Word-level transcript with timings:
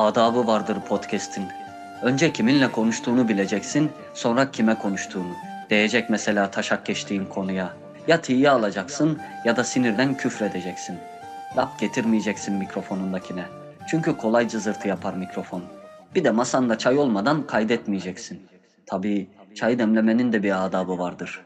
Adabı 0.00 0.46
vardır 0.46 0.76
podcast'in. 0.88 1.44
Önce 2.02 2.32
kiminle 2.32 2.72
konuştuğunu 2.72 3.28
bileceksin, 3.28 3.90
sonra 4.14 4.50
kime 4.50 4.74
konuştuğunu. 4.74 5.34
Değecek 5.70 6.10
mesela 6.10 6.50
taşak 6.50 6.86
geçtiğin 6.86 7.24
konuya. 7.24 7.72
Ya 8.08 8.20
tiye 8.20 8.50
alacaksın 8.50 9.18
ya 9.44 9.56
da 9.56 9.64
sinirden 9.64 10.16
küfredeceksin. 10.16 10.98
Laf 11.56 11.80
getirmeyeceksin 11.80 12.54
mikrofonundakine. 12.54 13.44
Çünkü 13.90 14.16
kolay 14.16 14.48
cızırtı 14.48 14.88
yapar 14.88 15.14
mikrofon. 15.14 15.62
Bir 16.14 16.24
de 16.24 16.30
masanda 16.30 16.78
çay 16.78 16.98
olmadan 16.98 17.46
kaydetmeyeceksin. 17.46 18.46
Tabii 18.86 19.28
çay 19.54 19.78
demlemenin 19.78 20.32
de 20.32 20.42
bir 20.42 20.64
adabı 20.64 20.98
vardır. 20.98 21.40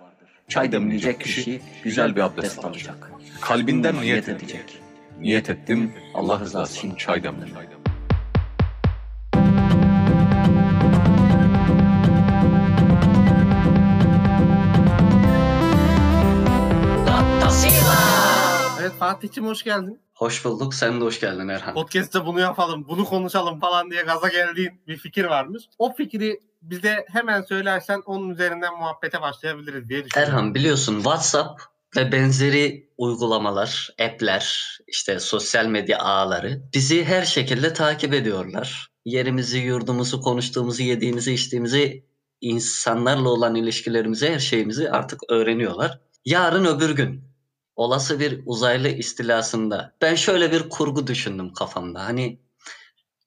Çay 0.49 0.73
demleyecek 0.73 1.21
kişi 1.21 1.61
güzel 1.85 2.17
bir 2.17 2.21
abdest 2.21 2.65
alacak. 2.65 3.11
Kalbinden 3.41 4.01
niyet 4.01 4.29
edecek. 4.29 4.79
Niyet 5.21 5.51
ettim 5.51 5.93
Allah 6.15 6.41
rızası 6.41 6.77
için 6.79 6.95
çay 6.95 7.23
demle. 7.23 7.47
Fatih'cim 18.99 19.47
hoş 19.47 19.63
geldin. 19.63 20.01
Hoş 20.15 20.45
bulduk. 20.45 20.75
Sen 20.75 21.01
de 21.01 21.05
hoş 21.05 21.21
geldin 21.21 21.49
Erhan. 21.49 21.75
Podcast'te 21.75 22.27
bunu 22.27 22.41
yapalım, 22.41 22.89
bunu 22.89 23.05
konuşalım 23.05 23.61
falan 23.61 23.91
diye 23.91 24.03
gaza 24.03 24.29
geldiğin 24.29 24.81
bir 24.87 24.97
fikir 24.97 25.25
varmış. 25.25 25.63
O 25.79 25.95
fikri 25.95 26.41
bize 26.63 27.05
hemen 27.13 27.43
söylersen 27.43 28.03
onun 28.07 28.31
üzerinden 28.31 28.79
muhabbete 28.79 29.21
başlayabiliriz 29.21 29.89
diye 29.89 30.05
düşünüyorum. 30.05 30.35
Erhan 30.35 30.55
biliyorsun 30.55 30.95
WhatsApp 30.95 31.63
ve 31.97 32.13
benzeri 32.13 32.89
uygulamalar, 32.99 33.95
app'ler, 34.05 34.79
işte 34.87 35.21
sosyal 35.21 35.67
medya 35.67 35.99
ağları 35.99 36.63
bizi 36.75 37.05
her 37.05 37.23
şekilde 37.23 37.73
takip 37.73 38.15
ediyorlar. 38.15 38.89
Yerimizi, 39.05 39.59
yurdumuzu, 39.59 40.21
konuştuğumuzu, 40.21 40.83
yediğimizi, 40.83 41.33
içtiğimizi, 41.33 42.07
insanlarla 42.41 43.29
olan 43.29 43.55
ilişkilerimizi, 43.55 44.29
her 44.29 44.39
şeyimizi 44.39 44.91
artık 44.91 45.21
öğreniyorlar. 45.29 46.01
Yarın 46.25 46.65
öbür 46.65 46.91
gün 46.91 47.34
olası 47.77 48.21
bir 48.21 48.43
uzaylı 48.47 48.89
istilasında 48.89 49.95
ben 50.01 50.15
şöyle 50.15 50.53
bir 50.53 50.69
kurgu 50.69 51.07
düşündüm 51.07 51.53
kafamda. 51.53 52.05
Hani 52.05 52.41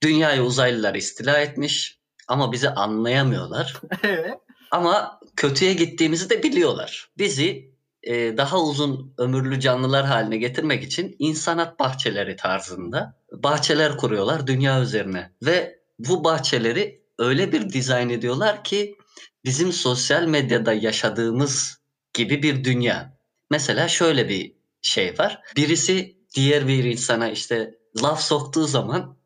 dünyayı 0.04 0.42
uzaylılar 0.42 0.96
istila 0.96 1.40
etmiş 1.40 1.98
ama 2.28 2.52
bizi 2.52 2.70
anlayamıyorlar. 2.70 3.74
Evet. 4.04 4.40
Ama 4.72 5.20
kötüye 5.36 5.74
gittiğimizi 5.74 6.30
de 6.30 6.44
biliyorlar. 6.44 7.10
Bizi 7.18 7.72
e, 8.04 8.38
daha 8.38 8.62
uzun 8.62 9.14
ömürlü 9.18 9.60
canlılar 9.60 10.06
haline 10.06 10.38
getirmek 10.38 10.84
için 10.84 11.16
insanat 11.20 11.80
bahçeleri 11.80 12.36
tarzında 12.36 13.20
bahçeler 13.32 13.98
kuruyorlar 13.98 14.48
dünya 14.48 14.82
üzerine. 14.82 15.32
Ve 15.46 15.80
bu 16.00 16.24
bahçeleri 16.24 17.02
öyle 17.20 17.52
bir 17.52 17.70
dizayn 17.70 18.10
ediyorlar 18.10 18.64
ki 18.64 18.98
bizim 19.46 19.72
sosyal 19.72 20.24
medyada 20.24 20.74
yaşadığımız 20.74 21.78
gibi 22.14 22.44
bir 22.44 22.64
dünya. 22.64 23.17
Mesela 23.50 23.88
şöyle 23.88 24.30
bir 24.30 24.56
şey 24.82 25.20
var. 25.20 25.42
Birisi 25.56 26.18
diğer 26.36 26.68
bir 26.68 26.84
insana 26.84 27.30
işte 27.30 27.74
laf 28.04 28.22
soktuğu 28.22 28.68
zaman 28.68 29.18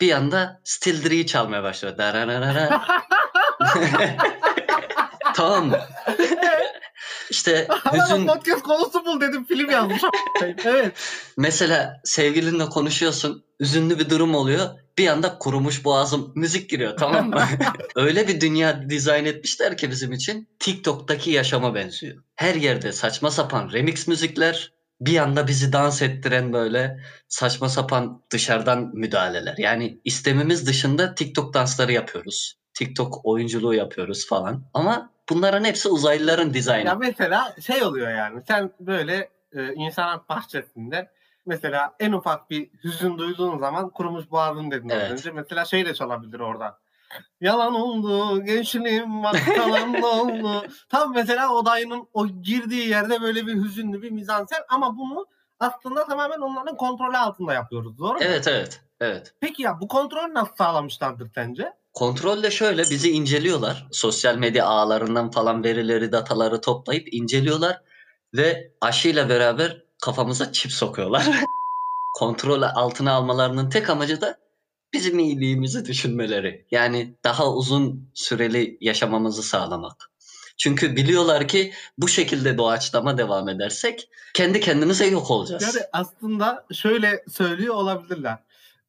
bir 0.00 0.12
anda 0.12 0.60
Still 0.64 1.26
çalmaya 1.26 1.62
başlıyor. 1.62 1.98
Tamam 5.34 5.66
mı? 5.66 5.80
İşte 7.30 7.68
hüzün 7.92 8.26
podcast 8.26 8.62
konusu 8.62 9.04
bul 9.04 9.20
dedim 9.20 9.44
film 9.44 9.70
yazmış. 9.70 10.02
evet. 10.64 10.92
mesela 11.36 12.00
sevgilinle 12.04 12.64
konuşuyorsun 12.64 13.44
üzünlü 13.60 13.98
bir 13.98 14.10
durum 14.10 14.34
oluyor 14.34 14.70
bir 14.98 15.08
anda 15.08 15.38
kurumuş 15.38 15.84
boğazım 15.84 16.32
müzik 16.34 16.70
giriyor 16.70 16.96
tamam 16.96 17.28
mı? 17.30 17.44
Öyle 17.96 18.28
bir 18.28 18.40
dünya 18.40 18.90
dizayn 18.90 19.24
etmişler 19.24 19.76
ki 19.76 19.90
bizim 19.90 20.12
için 20.12 20.48
TikTok'taki 20.58 21.30
yaşama 21.30 21.74
benziyor. 21.74 22.22
Her 22.34 22.54
yerde 22.54 22.92
saçma 22.92 23.30
sapan 23.30 23.72
remix 23.72 24.08
müzikler 24.08 24.72
bir 25.00 25.16
anda 25.18 25.48
bizi 25.48 25.72
dans 25.72 26.02
ettiren 26.02 26.52
böyle 26.52 27.00
saçma 27.28 27.68
sapan 27.68 28.22
dışarıdan 28.30 28.90
müdahaleler. 28.94 29.54
Yani 29.58 30.00
istemimiz 30.04 30.66
dışında 30.66 31.14
TikTok 31.14 31.54
dansları 31.54 31.92
yapıyoruz. 31.92 32.58
TikTok 32.74 33.20
oyunculuğu 33.24 33.74
yapıyoruz 33.74 34.26
falan. 34.28 34.70
Ama 34.74 35.10
bunların 35.30 35.64
hepsi 35.64 35.88
uzaylıların 35.88 36.54
dizaynı. 36.54 36.86
Ya 36.86 36.94
mesela 36.94 37.54
şey 37.66 37.82
oluyor 37.82 38.10
yani 38.10 38.42
sen 38.48 38.70
böyle 38.80 39.28
e, 39.52 39.72
insanat 39.74 40.28
bahçesinde 40.28 41.10
mesela 41.46 41.94
en 42.00 42.12
ufak 42.12 42.50
bir 42.50 42.70
hüzün 42.84 43.18
duyduğun 43.18 43.58
zaman 43.58 43.90
kurumuş 43.90 44.30
boğazım 44.30 44.70
dedin 44.70 44.88
Evet. 44.88 45.10
önce. 45.10 45.30
Mesela 45.30 45.64
şey 45.64 45.86
de 45.86 45.94
çalabilir 45.94 46.40
orada. 46.40 46.78
Yalan 47.40 47.74
oldu, 47.74 48.44
gençliğim 48.44 49.22
da 49.22 50.06
oldu. 50.06 50.66
Tam 50.88 51.14
mesela 51.14 51.52
o 51.52 51.66
dayının 51.66 52.08
o 52.12 52.26
girdiği 52.26 52.88
yerde 52.88 53.22
böyle 53.22 53.46
bir 53.46 53.54
hüzünlü 53.54 54.02
bir 54.02 54.10
mizansen 54.10 54.58
ama 54.68 54.96
bunu 54.98 55.26
aslında 55.60 56.04
tamamen 56.04 56.38
onların 56.38 56.76
kontrolü 56.76 57.16
altında 57.16 57.54
yapıyoruz. 57.54 57.98
Doğru 57.98 58.12
mu? 58.12 58.18
Evet 58.20 58.48
evet 58.48 58.80
evet. 59.00 59.34
Peki 59.40 59.62
ya 59.62 59.80
bu 59.80 59.88
kontrolü 59.88 60.34
nasıl 60.34 60.54
sağlamışlardır 60.54 61.30
sence? 61.34 61.72
Kontrol 61.96 62.42
de 62.42 62.50
şöyle 62.50 62.82
bizi 62.82 63.10
inceliyorlar. 63.10 63.86
Sosyal 63.92 64.36
medya 64.36 64.66
ağlarından 64.66 65.30
falan 65.30 65.64
verileri, 65.64 66.12
dataları 66.12 66.60
toplayıp 66.60 67.14
inceliyorlar 67.14 67.82
ve 68.34 68.72
aşıyla 68.80 69.28
beraber 69.28 69.82
kafamıza 70.02 70.52
çip 70.52 70.72
sokuyorlar. 70.72 71.26
Kontrol 72.14 72.62
altına 72.62 73.12
almalarının 73.12 73.70
tek 73.70 73.90
amacı 73.90 74.20
da 74.20 74.38
bizim 74.92 75.18
iyiliğimizi 75.18 75.84
düşünmeleri. 75.84 76.66
Yani 76.70 77.14
daha 77.24 77.52
uzun 77.52 78.10
süreli 78.14 78.78
yaşamamızı 78.80 79.42
sağlamak. 79.42 80.10
Çünkü 80.58 80.96
biliyorlar 80.96 81.48
ki 81.48 81.72
bu 81.98 82.08
şekilde 82.08 82.58
doğaçlama 82.58 83.18
devam 83.18 83.48
edersek 83.48 84.08
kendi 84.34 84.60
kendimize 84.60 85.06
yok 85.06 85.30
olacağız. 85.30 85.62
Yani 85.62 85.86
aslında 85.92 86.66
şöyle 86.72 87.24
söylüyor 87.32 87.74
olabilirler. 87.74 88.38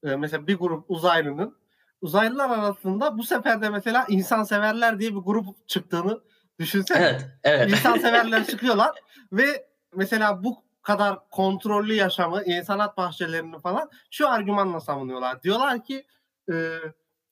Ee, 0.04 0.16
mesela 0.16 0.48
bir 0.48 0.56
grup 0.56 0.86
uzaylının 0.88 1.56
uzaylılar 2.02 2.50
arasında 2.50 3.18
bu 3.18 3.24
sefer 3.24 3.62
de 3.62 3.70
mesela 3.70 4.06
insanseverler 4.10 5.00
diye 5.00 5.12
bir 5.16 5.20
grup 5.20 5.68
çıktığını 5.68 6.22
düşünsene. 6.60 7.00
Evet, 7.00 7.28
evet. 7.44 7.72
İnsanseverler 7.72 8.46
çıkıyorlar 8.48 8.92
ve 9.32 9.68
mesela 9.94 10.44
bu 10.44 10.64
kadar 10.82 11.30
kontrollü 11.30 11.94
yaşamı, 11.94 12.44
insanat 12.44 12.98
bahçelerini 12.98 13.60
falan 13.60 13.90
şu 14.12 14.30
argümanla 14.30 14.80
savunuyorlar. 14.80 15.44
Diyorlar 15.44 15.84
ki 15.84 16.06
e, 16.52 16.78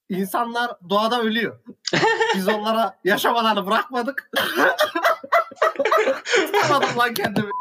insanlar 0.09 0.71
doğada 0.89 1.21
ölüyor. 1.21 1.59
Biz 2.35 2.47
onlara 2.47 2.99
yaşamalarını 3.03 3.67
bırakmadık. 3.67 4.31
Tutamadım 6.53 6.97
lan 6.97 7.13
kendimi. 7.13 7.51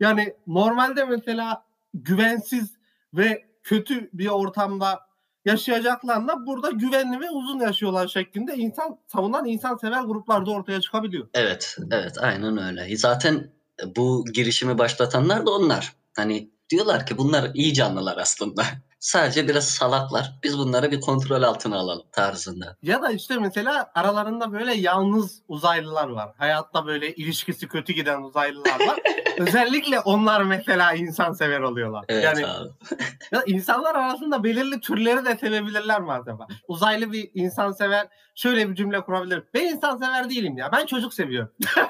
Yani 0.00 0.34
normalde 0.46 1.04
mesela 1.04 1.64
güvensiz 1.94 2.76
ve 3.14 3.46
kötü 3.62 4.10
bir 4.12 4.26
ortamda 4.26 5.09
yaşayacaklarla 5.44 6.46
burada 6.46 6.70
güvenli 6.70 7.20
ve 7.20 7.30
uzun 7.30 7.60
yaşıyorlar 7.60 8.08
şeklinde 8.08 8.56
insan 8.56 8.98
savunan 9.06 9.46
insansever 9.46 10.02
gruplar 10.02 10.46
da 10.46 10.50
ortaya 10.50 10.80
çıkabiliyor. 10.80 11.28
Evet, 11.34 11.76
evet 11.92 12.18
aynen 12.20 12.58
öyle. 12.58 12.96
Zaten 12.96 13.50
bu 13.96 14.24
girişimi 14.34 14.78
başlatanlar 14.78 15.46
da 15.46 15.50
onlar. 15.50 15.92
Hani 16.16 16.50
diyorlar 16.70 17.06
ki 17.06 17.18
bunlar 17.18 17.50
iyi 17.54 17.74
canlılar 17.74 18.16
aslında. 18.16 18.62
Sadece 19.00 19.48
biraz 19.48 19.70
salaklar. 19.70 20.38
Biz 20.42 20.58
bunları 20.58 20.90
bir 20.90 21.00
kontrol 21.00 21.42
altına 21.42 21.78
alalım 21.78 22.06
tarzında. 22.12 22.76
Ya 22.82 23.02
da 23.02 23.10
işte 23.10 23.38
mesela 23.38 23.90
aralarında 23.94 24.52
böyle 24.52 24.74
yalnız 24.74 25.42
uzaylılar 25.48 26.08
var. 26.08 26.34
Hayatta 26.38 26.86
böyle 26.86 27.14
ilişkisi 27.14 27.68
kötü 27.68 27.92
giden 27.92 28.22
uzaylılar 28.22 28.86
var. 28.86 29.00
Özellikle 29.38 30.00
onlar 30.00 30.42
mesela 30.42 30.92
insansever 30.92 31.60
oluyorlar. 31.60 32.04
Evet 32.08 32.24
yani 32.24 32.46
abi. 32.46 32.68
ya 33.32 33.42
insanlar 33.46 33.94
arasında 33.94 34.44
belirli 34.44 34.80
türleri 34.80 35.24
de 35.24 35.36
sevebilirler 35.36 36.00
mi 36.00 36.12
acaba? 36.12 36.46
Uzaylı 36.68 37.12
bir 37.12 37.30
insansever 37.34 38.08
şöyle 38.34 38.70
bir 38.70 38.74
cümle 38.74 39.00
kurabilir. 39.00 39.42
Ben 39.54 39.64
insansever 39.64 40.30
değilim 40.30 40.58
ya. 40.58 40.72
Ben 40.72 40.86
çocuk 40.86 41.14
seviyorum. 41.14 41.52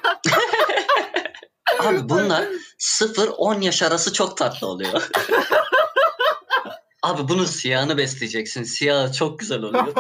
Abi 1.81 2.09
bunlar 2.09 2.45
0-10 2.79 3.65
yaş 3.65 3.83
arası 3.83 4.13
çok 4.13 4.37
tatlı 4.37 4.67
oluyor. 4.67 5.11
Abi 7.03 7.29
bunun 7.29 7.45
siyahını 7.45 7.97
besleyeceksin. 7.97 8.63
Siyahı 8.63 9.13
çok 9.13 9.39
güzel 9.39 9.63
oluyor. 9.63 9.87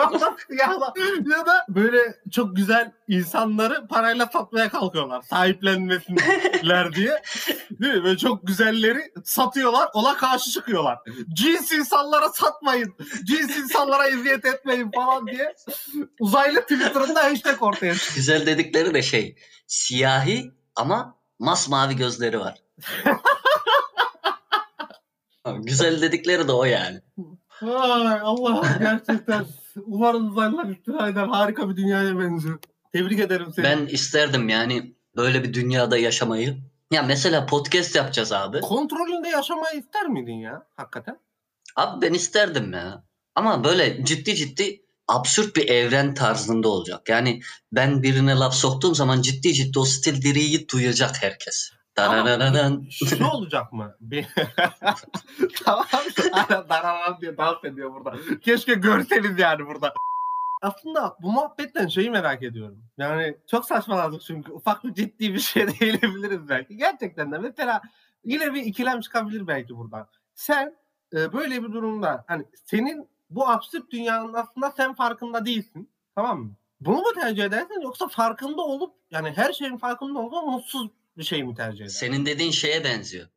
ya, 0.59 0.81
da, 0.81 0.95
ya 1.31 1.47
da 1.47 1.67
böyle 1.69 1.99
çok 2.31 2.57
güzel 2.57 2.93
insanları 3.09 3.87
parayla 3.89 4.27
satmaya 4.33 4.69
kalkıyorlar. 4.69 5.23
Sahiplenmesinler 5.23 6.93
diye. 6.95 7.23
Değil 7.71 7.95
mi? 7.95 8.05
Böyle 8.05 8.19
çok 8.19 8.47
güzelleri 8.47 9.13
satıyorlar. 9.25 9.89
Ona 9.95 10.17
karşı 10.17 10.51
çıkıyorlar. 10.51 10.99
Cins 11.35 11.73
insanlara 11.73 12.29
satmayın. 12.29 12.95
Cins 13.25 13.59
insanlara 13.59 14.07
eziyet 14.07 14.45
etmeyin 14.45 14.91
falan 14.91 15.27
diye. 15.27 15.55
Uzaylı 16.21 16.61
Twitter'ında 16.61 17.25
hashtag 17.25 17.63
ortaya 17.63 17.95
çıkıyor. 17.95 18.17
güzel 18.17 18.47
dedikleri 18.47 18.95
de 18.95 19.03
şey 19.03 19.37
siyahi 19.67 20.51
ama 20.77 21.17
masmavi 21.39 21.97
gözleri 21.97 22.41
var. 22.41 22.55
Güzel 25.57 26.03
dedikleri 26.03 26.49
de 26.49 26.53
o 26.53 26.65
yani. 26.65 27.01
Ay 27.63 28.21
Allah 28.23 28.79
gerçekten. 28.79 29.45
Umarım 29.87 30.29
uzaylılar 30.31 30.67
istila 30.67 31.09
eder. 31.09 31.27
Harika 31.27 31.71
bir 31.71 31.77
dünyaya 31.77 32.19
benziyor. 32.19 32.59
Tebrik 32.93 33.21
ederim 33.21 33.53
seni. 33.57 33.65
Ben 33.65 33.87
isterdim 33.87 34.49
yani 34.49 34.95
böyle 35.17 35.45
bir 35.45 35.55
dünyada 35.55 35.99
yaşamayı. 35.99 36.59
Ya 36.91 37.03
mesela 37.03 37.47
podcast 37.47 37.97
yapacağız 37.97 38.33
abi. 38.33 38.61
Kontrolünde 38.61 39.29
yaşamayı 39.29 39.81
ister 39.81 40.09
miydin 40.09 40.33
ya? 40.33 40.67
Hakikaten. 40.77 41.19
Abi 41.77 42.07
ben 42.07 42.15
isterdim 42.15 42.73
ya. 42.73 43.05
Ama 43.35 43.65
böyle 43.65 44.05
ciddi 44.05 44.35
ciddi 44.35 44.83
absürt 45.09 45.57
bir 45.57 45.69
evren 45.69 46.15
tarzında 46.15 46.69
olacak. 46.69 47.09
Yani 47.09 47.41
ben 47.73 48.03
birine 48.03 48.35
laf 48.35 48.55
soktuğum 48.55 48.95
zaman 48.95 49.23
ciddi 49.23 49.55
ciddi 49.55 49.79
o 49.79 49.85
stil 49.85 50.23
diriyi 50.23 50.69
duyacak 50.69 51.23
herkes. 51.23 51.73
Dararararan. 51.97 52.87
Şu 52.91 53.25
olacak 53.25 53.73
mı? 53.73 53.97
Bir... 54.01 54.27
tamam. 55.65 55.87
Aynen 56.33 56.69
dararan 56.69 57.21
diye 57.21 57.37
dans 57.37 57.65
ediyor 57.65 57.95
burada. 57.95 58.17
Keşke 58.41 58.75
görseniz 58.75 59.39
yani 59.39 59.67
burada. 59.67 59.95
Aslında 60.63 61.17
bu 61.23 61.33
muhabbetten 61.33 61.87
şeyi 61.87 62.11
merak 62.11 62.43
ediyorum. 62.43 62.85
Yani 62.99 63.37
çok 63.51 63.65
saçmaladık 63.65 64.23
çünkü 64.23 64.53
ufak 64.53 64.85
bir 64.85 64.95
ciddi 64.95 65.35
bir 65.35 65.39
şey 65.39 65.67
değinebiliriz 65.81 66.49
belki. 66.49 66.77
Gerçekten 66.77 67.33
de 67.33 67.39
mesela 67.39 67.83
yine 68.25 68.55
bir 68.55 68.63
ikilem 68.63 69.01
çıkabilir 69.01 69.47
belki 69.47 69.77
buradan. 69.77 70.09
Sen 70.35 70.77
e, 71.13 71.33
böyle 71.33 71.63
bir 71.63 71.73
durumda 71.73 72.25
hani 72.29 72.45
senin 72.65 73.09
bu 73.31 73.49
absürt 73.49 73.91
dünyanın 73.91 74.35
aslında 74.35 74.71
sen 74.71 74.95
farkında 74.95 75.47
değilsin. 75.47 75.91
Tamam 76.15 76.41
mı? 76.41 76.57
Bunu 76.81 76.97
mu 76.97 77.13
tercih 77.15 77.45
edersin 77.45 77.81
yoksa 77.81 78.09
farkında 78.09 78.63
olup 78.63 78.95
yani 79.11 79.31
her 79.31 79.53
şeyin 79.53 79.77
farkında 79.77 80.19
olup 80.19 80.47
mutsuz 80.47 80.91
bir 81.21 81.25
şey 81.25 81.43
mi 81.43 81.55
tercih 81.55 81.81
edersin? 81.85 81.99
Senin 81.99 82.27
dediğin 82.27 82.51
şeye 82.51 82.85
benziyor. 82.85 83.29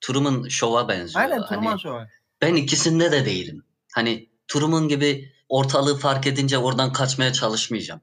Truman 0.00 0.48
Show'a 0.48 0.88
benziyor. 0.88 1.24
Aynen 1.24 1.38
Hani 1.38 1.48
Truman 1.48 1.76
Show. 1.76 2.08
ben 2.40 2.54
ikisinde 2.54 3.12
de 3.12 3.24
değilim. 3.26 3.64
Hani 3.94 4.28
Truman 4.48 4.88
gibi 4.88 5.32
ortalığı 5.48 5.98
fark 5.98 6.26
edince 6.26 6.58
oradan 6.58 6.92
kaçmaya 6.92 7.32
çalışmayacağım. 7.32 8.00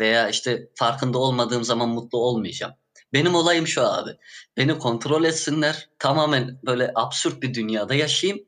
Veya 0.00 0.28
işte 0.28 0.68
farkında 0.74 1.18
olmadığım 1.18 1.64
zaman 1.64 1.88
mutlu 1.88 2.18
olmayacağım. 2.18 2.74
Benim 3.12 3.34
olayım 3.34 3.66
şu 3.66 3.86
abi. 3.86 4.10
Beni 4.56 4.78
kontrol 4.78 5.24
etsinler. 5.24 5.88
Tamamen 5.98 6.60
böyle 6.66 6.92
absürt 6.94 7.42
bir 7.42 7.54
dünyada 7.54 7.94
yaşayayım. 7.94 8.44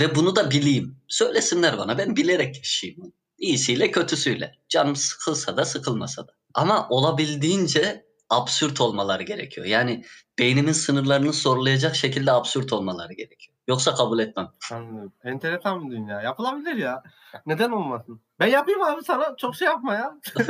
Ve 0.00 0.14
bunu 0.14 0.36
da 0.36 0.50
bileyim. 0.50 0.96
Söylesinler 1.08 1.78
bana. 1.78 1.98
Ben 1.98 2.16
bilerek 2.16 2.56
yaşayayım. 2.56 3.12
İyisiyle 3.38 3.90
kötüsüyle. 3.90 4.54
Canım 4.68 4.96
sıkılsa 4.96 5.56
da 5.56 5.64
sıkılmasa 5.64 6.26
da. 6.26 6.32
Ama 6.54 6.88
olabildiğince 6.88 8.07
absürt 8.30 8.80
olmaları 8.80 9.22
gerekiyor. 9.22 9.66
Yani 9.66 10.04
beynimin 10.38 10.72
sınırlarını 10.72 11.32
sorgulayacak 11.32 11.96
şekilde 11.96 12.32
absürt 12.32 12.72
olmaları 12.72 13.12
gerekiyor. 13.12 13.56
Yoksa 13.68 13.94
kabul 13.94 14.18
etmem. 14.18 14.48
Anladım. 14.72 15.12
Enteresan 15.24 15.90
bir 15.90 15.96
dünya. 15.96 16.20
Yapılabilir 16.20 16.74
ya. 16.74 17.02
Neden 17.46 17.70
olmasın? 17.70 18.20
Ben 18.40 18.46
yapayım 18.46 18.82
abi 18.82 19.04
sana. 19.04 19.36
Çok 19.36 19.56
şey 19.56 19.66
yapma 19.66 19.94
ya. 19.94 20.14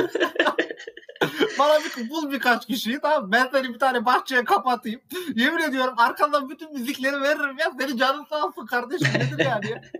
Bana 1.59 1.79
bir 1.79 2.09
bul 2.09 2.31
birkaç 2.31 2.67
kişiyi 2.67 2.99
tamam? 3.01 3.31
Ben 3.31 3.49
seni 3.51 3.73
bir 3.73 3.79
tane 3.79 4.05
bahçeye 4.05 4.43
kapatayım. 4.43 5.01
Yemin 5.35 5.63
ediyorum 5.63 5.93
arkandan 5.97 6.49
bütün 6.49 6.73
müzikleri 6.73 7.21
veririm 7.21 7.57
ya. 7.59 7.71
Senin 7.79 7.97
canın 7.97 8.25
sağ 8.29 8.45
olsun 8.45 8.65
kardeşim. 8.65 9.07
Nedir 9.13 9.45
yani? 9.45 9.69
ya? 9.69 9.81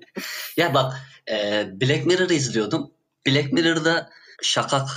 Ya 0.58 0.74
bak 0.74 0.94
e, 1.32 1.66
Black 1.82 2.06
Mirror 2.06 2.30
izliyordum. 2.30 2.92
Black 3.28 3.54
Mirror'da 3.54 4.10
şakak 4.42 4.88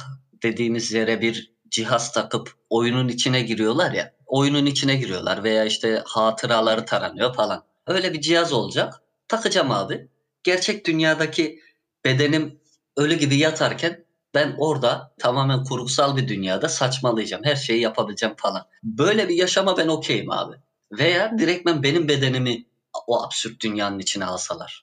dediğimiz 0.42 0.92
yere 0.92 1.20
bir 1.20 1.51
cihaz 1.72 2.12
takıp 2.12 2.52
oyunun 2.70 3.08
içine 3.08 3.42
giriyorlar 3.42 3.92
ya. 3.92 4.14
Oyunun 4.26 4.66
içine 4.66 4.96
giriyorlar 4.96 5.44
veya 5.44 5.64
işte 5.64 6.02
hatıraları 6.06 6.84
taranıyor 6.84 7.34
falan. 7.34 7.64
Öyle 7.86 8.12
bir 8.12 8.20
cihaz 8.20 8.52
olacak. 8.52 9.02
Takacağım 9.28 9.70
abi. 9.70 10.08
Gerçek 10.42 10.86
dünyadaki 10.86 11.60
bedenim 12.04 12.60
ölü 12.96 13.14
gibi 13.14 13.36
yatarken 13.36 14.04
ben 14.34 14.54
orada 14.58 15.14
tamamen 15.18 15.64
kurgusal 15.64 16.16
bir 16.16 16.28
dünyada 16.28 16.68
saçmalayacağım. 16.68 17.44
Her 17.44 17.56
şeyi 17.56 17.80
yapabileceğim 17.80 18.34
falan. 18.38 18.66
Böyle 18.82 19.28
bir 19.28 19.34
yaşama 19.34 19.76
ben 19.76 19.88
okeyim 19.88 20.30
abi. 20.30 20.56
Veya 20.92 21.38
direktmen 21.38 21.82
benim 21.82 22.08
bedenimi 22.08 22.64
o 23.06 23.22
absürt 23.22 23.62
dünyanın 23.62 23.98
içine 23.98 24.24
alsalar. 24.24 24.82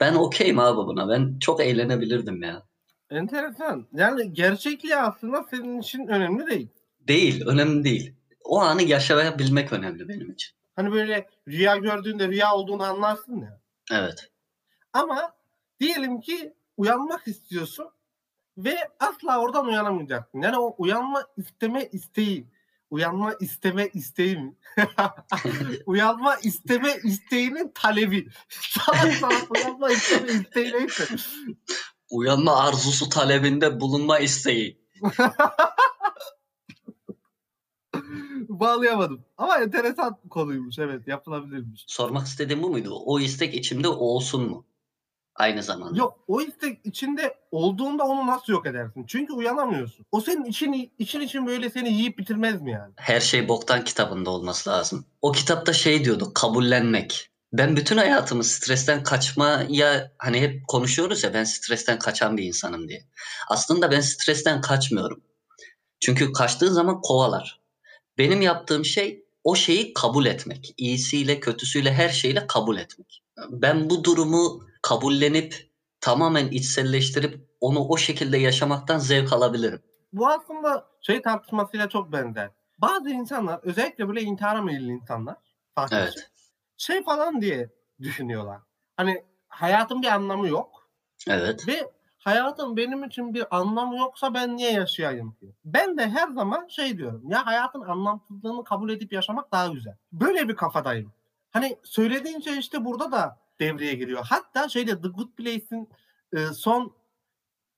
Ben 0.00 0.14
okeyim 0.14 0.58
abi 0.58 0.76
buna. 0.76 1.08
Ben 1.08 1.38
çok 1.38 1.60
eğlenebilirdim 1.60 2.42
ya. 2.42 2.62
Enteresan. 3.10 3.86
Yani 3.92 4.32
gerçekliği 4.32 4.96
aslında 4.96 5.46
senin 5.50 5.80
için 5.80 6.06
önemli 6.06 6.46
değil. 6.46 6.68
Değil, 7.00 7.46
önemli 7.46 7.84
değil. 7.84 8.14
O 8.44 8.60
anı 8.60 8.82
yaşayabilmek 8.82 9.72
önemli 9.72 10.08
benim 10.08 10.30
için. 10.30 10.54
Hani 10.76 10.92
böyle 10.92 11.28
rüya 11.48 11.76
gördüğünde 11.76 12.28
rüya 12.28 12.54
olduğunu 12.54 12.82
anlarsın 12.82 13.40
ya. 13.40 13.60
Evet. 13.92 14.30
Ama 14.92 15.34
diyelim 15.80 16.20
ki 16.20 16.54
uyanmak 16.76 17.28
istiyorsun 17.28 17.88
ve 18.58 18.76
asla 19.00 19.40
oradan 19.40 19.66
uyanamayacaksın. 19.66 20.42
Yani 20.42 20.58
o 20.58 20.74
uyanma 20.78 21.24
isteme 21.36 21.88
isteği, 21.92 22.48
uyanma 22.90 23.34
isteme 23.40 23.86
isteği 23.86 24.36
mi? 24.36 24.54
uyanma 25.86 26.36
isteme 26.36 26.96
isteğinin 27.04 27.72
talebi. 27.74 28.28
Salak 28.48 29.12
salak 29.12 29.56
uyanma 29.56 29.90
isteme 29.90 30.32
isteği 30.32 30.72
neyse. 30.72 31.04
Uyanma 32.10 32.56
arzusu 32.56 33.08
talebinde 33.08 33.80
bulunma 33.80 34.18
isteği. 34.18 34.84
Bağlayamadım. 38.48 39.24
Ama 39.38 39.58
enteresan 39.58 40.18
konuymuş. 40.30 40.78
Evet 40.78 41.08
yapılabilirmiş. 41.08 41.84
Sormak 41.88 42.26
istediğim 42.26 42.62
bu 42.62 42.70
muydu? 42.70 42.94
O 43.04 43.20
istek 43.20 43.54
içimde 43.54 43.88
olsun 43.88 44.50
mu? 44.50 44.66
Aynı 45.36 45.62
zamanda. 45.62 45.98
Yok 45.98 46.18
o 46.26 46.40
istek 46.40 46.86
içinde 46.86 47.34
olduğunda 47.50 48.04
onu 48.04 48.26
nasıl 48.26 48.52
yok 48.52 48.66
edersin? 48.66 49.04
Çünkü 49.08 49.32
uyanamıyorsun. 49.32 50.06
O 50.12 50.20
senin 50.20 50.44
için 50.44 50.92
için 50.98 51.20
için 51.20 51.46
böyle 51.46 51.70
seni 51.70 51.92
yiyip 51.92 52.18
bitirmez 52.18 52.62
mi 52.62 52.70
yani? 52.70 52.92
Her 52.96 53.20
şey 53.20 53.48
boktan 53.48 53.84
kitabında 53.84 54.30
olması 54.30 54.70
lazım. 54.70 55.06
O 55.22 55.32
kitapta 55.32 55.72
şey 55.72 56.04
diyordu, 56.04 56.30
kabullenmek. 56.34 57.30
Ben 57.58 57.76
bütün 57.76 57.96
hayatımı 57.96 58.44
stresten 58.44 59.02
kaçmaya 59.02 60.12
hani 60.18 60.40
hep 60.40 60.68
konuşuyoruz 60.68 61.24
ya 61.24 61.34
ben 61.34 61.44
stresten 61.44 61.98
kaçan 61.98 62.36
bir 62.36 62.44
insanım 62.44 62.88
diye. 62.88 63.04
Aslında 63.48 63.90
ben 63.90 64.00
stresten 64.00 64.60
kaçmıyorum. 64.60 65.20
Çünkü 66.00 66.32
kaçtığı 66.32 66.74
zaman 66.74 67.00
kovalar. 67.00 67.60
Benim 68.18 68.42
yaptığım 68.42 68.84
şey 68.84 69.24
o 69.44 69.54
şeyi 69.54 69.94
kabul 69.94 70.26
etmek. 70.26 70.74
İyisiyle 70.76 71.40
kötüsüyle 71.40 71.92
her 71.92 72.08
şeyle 72.08 72.46
kabul 72.46 72.78
etmek. 72.78 73.22
Ben 73.50 73.90
bu 73.90 74.04
durumu 74.04 74.62
kabullenip 74.82 75.70
tamamen 76.00 76.48
içselleştirip 76.48 77.48
onu 77.60 77.88
o 77.88 77.96
şekilde 77.96 78.38
yaşamaktan 78.38 78.98
zevk 78.98 79.32
alabilirim. 79.32 79.82
Bu 80.12 80.28
aslında 80.28 80.86
şey 81.00 81.22
tartışmasıyla 81.22 81.88
çok 81.88 82.12
benzer. 82.12 82.50
Bazı 82.78 83.10
insanlar 83.10 83.60
özellikle 83.62 84.08
böyle 84.08 84.22
intihara 84.22 84.62
meyilli 84.62 84.92
insanlar 84.92 85.36
Fatih, 85.74 85.96
Evet. 85.96 86.14
şey 86.14 86.33
falan 87.04 87.40
diye 87.40 87.70
düşünüyorlar. 88.00 88.60
Hani 88.96 89.24
hayatın 89.48 90.02
bir 90.02 90.06
anlamı 90.06 90.48
yok 90.48 90.88
Evet. 91.28 91.68
ve 91.68 91.90
hayatın 92.18 92.76
benim 92.76 93.04
için 93.04 93.34
bir 93.34 93.56
anlamı 93.56 93.96
yoksa 93.96 94.34
ben 94.34 94.56
niye 94.56 94.72
yaşayayım 94.72 95.32
ki? 95.32 95.54
Ben 95.64 95.98
de 95.98 96.08
her 96.08 96.28
zaman 96.28 96.68
şey 96.68 96.98
diyorum 96.98 97.30
ya 97.30 97.46
hayatın 97.46 97.80
anlamsızlığını 97.80 98.64
kabul 98.64 98.90
edip 98.90 99.12
yaşamak 99.12 99.52
daha 99.52 99.68
güzel. 99.68 99.96
Böyle 100.12 100.48
bir 100.48 100.56
kafadayım. 100.56 101.12
Hani 101.50 101.76
söylediğin 101.82 102.40
şey 102.40 102.58
işte 102.58 102.84
burada 102.84 103.12
da 103.12 103.38
devreye 103.60 103.94
giriyor. 103.94 104.26
Hatta 104.30 104.68
şeyde 104.68 105.00
The 105.00 105.08
Good 105.08 105.28
Place'in 105.36 105.88
e, 106.32 106.46
son 106.46 106.96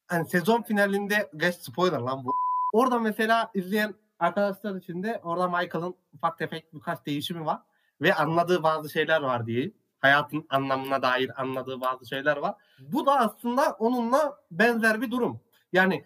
hani 0.09 0.29
sezon 0.29 0.63
finalinde 0.63 1.31
geç 1.37 1.55
spoiler 1.55 1.99
lan 1.99 2.25
bu. 2.25 2.33
Orada 2.73 2.99
mesela 2.99 3.51
izleyen 3.55 3.95
arkadaşlar 4.19 4.77
için 4.77 5.03
de 5.03 5.21
orada 5.25 5.49
Michael'ın 5.49 5.95
ufak 6.15 6.39
tefek 6.39 6.75
birkaç 6.75 7.07
değişimi 7.07 7.47
var 7.47 7.63
ve 8.01 8.15
anladığı 8.15 8.63
bazı 8.63 8.91
şeyler 8.91 9.21
var 9.21 9.47
diye. 9.47 9.73
Hayatın 9.99 10.47
anlamına 10.51 11.03
dair 11.03 11.41
anladığı 11.41 11.81
bazı 11.81 12.07
şeyler 12.07 12.37
var. 12.37 12.55
Bu 12.81 13.07
da 13.07 13.19
aslında 13.19 13.77
onunla 13.79 14.37
benzer 14.51 15.01
bir 15.01 15.11
durum. 15.11 15.41
Yani 15.73 16.05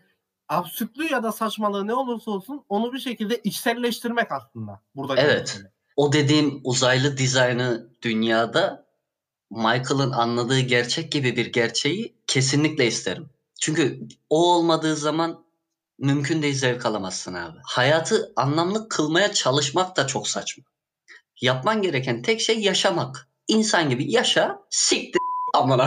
absürtlüğü 0.49 1.13
ya 1.13 1.23
da 1.23 1.33
saçmalığı 1.33 1.87
ne 1.87 1.95
olursa 1.95 2.31
olsun 2.31 2.65
onu 2.69 2.93
bir 2.93 2.99
şekilde 2.99 3.41
içselleştirmek 3.45 4.33
aslında. 4.33 4.81
Burada 4.95 5.17
Evet. 5.17 5.61
O 5.97 6.13
dediğim 6.13 6.61
uzaylı 6.65 7.17
dizaynı 7.17 7.91
dünyada 8.03 8.87
Michael'ın 9.51 10.13
anladığı 10.13 10.61
gerçek 10.61 11.13
gibi 11.13 11.37
bir 11.37 11.47
gerçeği 11.47 12.17
kesinlikle 12.27 12.87
isterim. 12.87 13.31
Çünkü 13.61 14.09
o 14.31 14.55
olmadığı 14.55 14.97
zaman 14.97 15.45
mümkün 15.99 16.43
değil 16.43 16.55
zevk 16.55 16.87
alamazsın 16.87 17.35
abi. 17.35 17.59
Hayatı 17.65 18.33
anlamlı 18.37 18.89
kılmaya 18.89 19.33
çalışmak 19.33 19.97
da 19.97 20.07
çok 20.07 20.29
saçma. 20.29 20.65
Yapman 21.41 21.83
gereken 21.83 22.23
tek 22.23 22.41
şey 22.41 22.61
yaşamak. 22.61 23.29
İnsan 23.49 23.89
gibi 23.89 24.13
yaşa, 24.13 24.63
siktir 24.71 25.21
amına. 25.55 25.87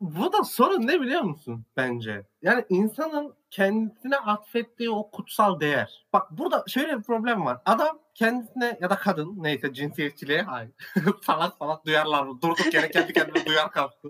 Bu 0.00 0.32
da 0.32 0.44
sorun 0.44 0.86
ne 0.86 1.00
biliyor 1.00 1.22
musun 1.22 1.66
bence? 1.76 2.26
Yani 2.42 2.64
insanın 2.68 3.34
kendisine 3.50 4.16
atfettiği 4.16 4.90
o 4.90 5.10
kutsal 5.10 5.60
değer. 5.60 6.06
Bak 6.12 6.30
burada 6.30 6.64
şöyle 6.68 6.98
bir 6.98 7.02
problem 7.02 7.44
var. 7.44 7.58
Adam 7.66 7.98
kendisine 8.14 8.78
ya 8.80 8.90
da 8.90 8.96
kadın 8.96 9.34
neyse 9.36 9.74
cinsiyetçiliğe 9.74 10.42
hayır. 10.42 10.70
salak 11.26 11.54
salak 11.58 11.86
duyarlar. 11.86 12.26
Durduk 12.28 12.74
yere 12.74 12.90
kendi 12.90 13.12
kendine 13.12 13.46
duyar 13.46 13.70
kalktı. 13.70 14.08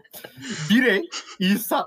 Birey, 0.70 1.08
insan. 1.38 1.86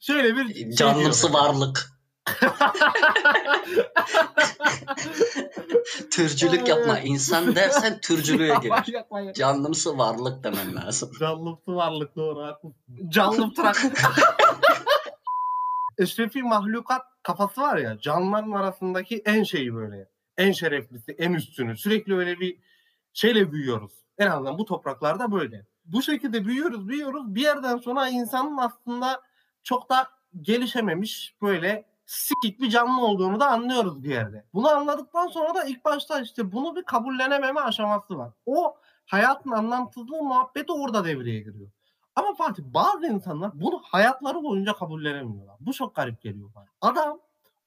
Şöyle 0.00 0.36
bir 0.36 0.54
şey 0.54 0.70
Canlısı 0.70 1.28
diyor. 1.32 1.42
varlık. 1.42 1.99
Türcülük 6.10 6.68
yapma. 6.68 6.98
İnsan 6.98 7.56
dersen 7.56 8.00
türcülüğe 8.00 8.54
girer. 8.62 9.34
Canlımsı 9.34 9.98
varlık 9.98 10.44
demen 10.44 10.76
lazım. 10.76 11.10
Canlımsı 11.20 11.76
varlık 11.76 12.16
doğru 12.16 12.42
haklısın. 12.42 12.76
Canlı 13.08 13.54
trak. 13.54 13.76
Eşrefi 15.98 16.42
mahlukat 16.42 17.02
kafası 17.22 17.60
var 17.60 17.76
ya 17.76 17.98
canlıların 17.98 18.52
arasındaki 18.52 19.22
en 19.24 19.42
şeyi 19.42 19.74
böyle. 19.74 20.08
En 20.38 20.52
şereflisi, 20.52 21.12
en 21.12 21.32
üstünü. 21.32 21.76
Sürekli 21.76 22.16
öyle 22.16 22.40
bir 22.40 22.58
şeyle 23.12 23.52
büyüyoruz. 23.52 23.92
En 24.18 24.26
azından 24.26 24.58
bu 24.58 24.64
topraklarda 24.64 25.32
böyle. 25.32 25.66
Bu 25.84 26.02
şekilde 26.02 26.44
büyüyoruz, 26.44 26.88
büyüyoruz. 26.88 27.34
Bir 27.34 27.42
yerden 27.42 27.76
sonra 27.76 28.08
insanın 28.08 28.56
aslında 28.56 29.20
çok 29.62 29.90
da 29.90 30.08
gelişememiş 30.40 31.34
böyle 31.42 31.89
sikik 32.10 32.60
bir 32.60 32.70
canlı 32.70 33.06
olduğunu 33.06 33.40
da 33.40 33.50
anlıyoruz 33.50 34.02
bir 34.02 34.10
yerde. 34.10 34.44
Bunu 34.54 34.70
anladıktan 34.70 35.26
sonra 35.28 35.54
da 35.54 35.64
ilk 35.64 35.84
başta 35.84 36.20
işte 36.20 36.52
bunu 36.52 36.76
bir 36.76 36.82
kabullenememe 36.82 37.60
aşaması 37.60 38.18
var. 38.18 38.32
O 38.46 38.76
hayatın 39.06 39.50
anlamsızlığı 39.50 40.22
muhabbeti 40.22 40.72
orada 40.72 41.04
devreye 41.04 41.40
giriyor. 41.40 41.70
Ama 42.16 42.34
Fatih 42.34 42.62
bazı 42.66 43.06
insanlar 43.06 43.50
bunu 43.54 43.82
hayatları 43.84 44.42
boyunca 44.42 44.72
kabullenemiyorlar. 44.72 45.56
Bu 45.60 45.72
çok 45.72 45.94
garip 45.94 46.22
geliyor 46.22 46.50
bana. 46.54 46.66
Adam 46.80 47.18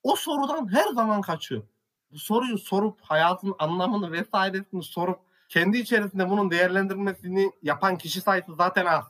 o 0.03 0.15
sorudan 0.15 0.73
her 0.73 0.87
zaman 0.87 1.21
kaçıyor. 1.21 1.63
Bu 2.11 2.19
soruyu 2.19 2.57
sorup 2.57 3.01
hayatın 3.01 3.55
anlamını 3.59 4.11
vesairesini 4.11 4.83
sorup 4.83 5.19
kendi 5.49 5.77
içerisinde 5.77 6.29
bunun 6.29 6.51
değerlendirmesini 6.51 7.51
yapan 7.61 7.97
kişi 7.97 8.21
sayısı 8.21 8.55
zaten 8.55 8.85
az. 8.85 9.05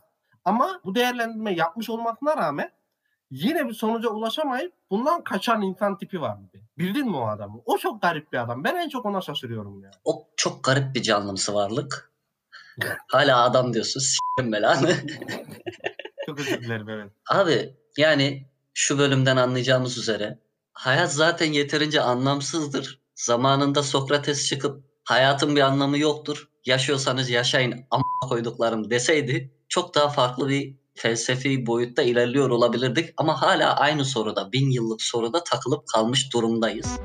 Ama 0.45 0.79
bu 0.85 0.95
değerlendirme 0.95 1.53
yapmış 1.53 1.89
olmasına 1.89 2.37
rağmen 2.37 2.71
yine 3.33 3.67
bir 3.67 3.73
sonuca 3.73 4.09
ulaşamayıp 4.09 4.73
bundan 4.91 5.23
kaçan 5.23 5.61
insan 5.61 5.97
tipi 5.97 6.21
var 6.21 6.37
bir 6.41 6.59
de. 6.59 6.63
Bildin 6.77 7.09
mi 7.09 7.17
o 7.17 7.27
adamı? 7.27 7.61
O 7.65 7.77
çok 7.77 8.01
garip 8.01 8.33
bir 8.33 8.37
adam. 8.37 8.63
Ben 8.63 8.75
en 8.75 8.89
çok 8.89 9.05
ona 9.05 9.21
şaşırıyorum 9.21 9.83
ya. 9.83 9.91
O 10.03 10.27
çok 10.37 10.63
garip 10.63 10.95
bir 10.95 11.01
canlımsı 11.01 11.53
varlık. 11.53 12.11
Hala 13.07 13.43
adam 13.43 13.73
diyorsun. 13.73 13.99
S**tim 13.99 14.51
belanı. 14.51 14.95
Çok 16.25 16.39
özür 16.39 16.61
dilerim 16.61 16.89
evet. 16.89 17.11
Abi 17.29 17.75
yani 17.97 18.47
şu 18.73 18.99
bölümden 18.99 19.37
anlayacağımız 19.37 19.97
üzere 19.97 20.39
hayat 20.73 21.13
zaten 21.13 21.51
yeterince 21.51 22.01
anlamsızdır. 22.01 23.01
Zamanında 23.15 23.83
Sokrates 23.83 24.47
çıkıp 24.47 24.83
hayatın 25.03 25.55
bir 25.55 25.61
anlamı 25.61 25.97
yoktur. 25.97 26.49
Yaşıyorsanız 26.65 27.29
yaşayın 27.29 27.85
amma 27.91 28.29
koyduklarım 28.29 28.89
deseydi 28.89 29.53
çok 29.69 29.95
daha 29.95 30.09
farklı 30.09 30.49
bir 30.49 30.75
felsefi 30.95 31.65
boyutta 31.65 32.01
ilerliyor 32.01 32.49
olabilirdik. 32.49 33.13
Ama 33.17 33.41
hala 33.41 33.75
aynı 33.75 34.05
soruda, 34.05 34.51
bin 34.51 34.71
yıllık 34.71 35.01
soruda 35.01 35.43
takılıp 35.43 35.87
kalmış 35.87 36.33
durumdayız. 36.33 36.99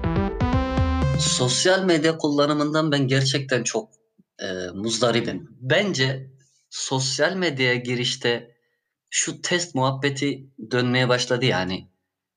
Sosyal 1.21 1.85
medya 1.85 2.18
kullanımından 2.18 2.92
ben 2.92 3.09
gerçekten 3.09 3.64
çok 3.64 3.90
e, 4.38 4.47
muzdaribim. 4.75 5.49
Bence 5.61 6.30
sosyal 6.71 7.35
medyaya 7.35 7.75
girişte 7.75 8.57
şu 9.11 9.42
test 9.42 9.75
muhabbeti 9.75 10.50
dönmeye 10.71 11.09
başladı 11.09 11.45
yani. 11.45 11.88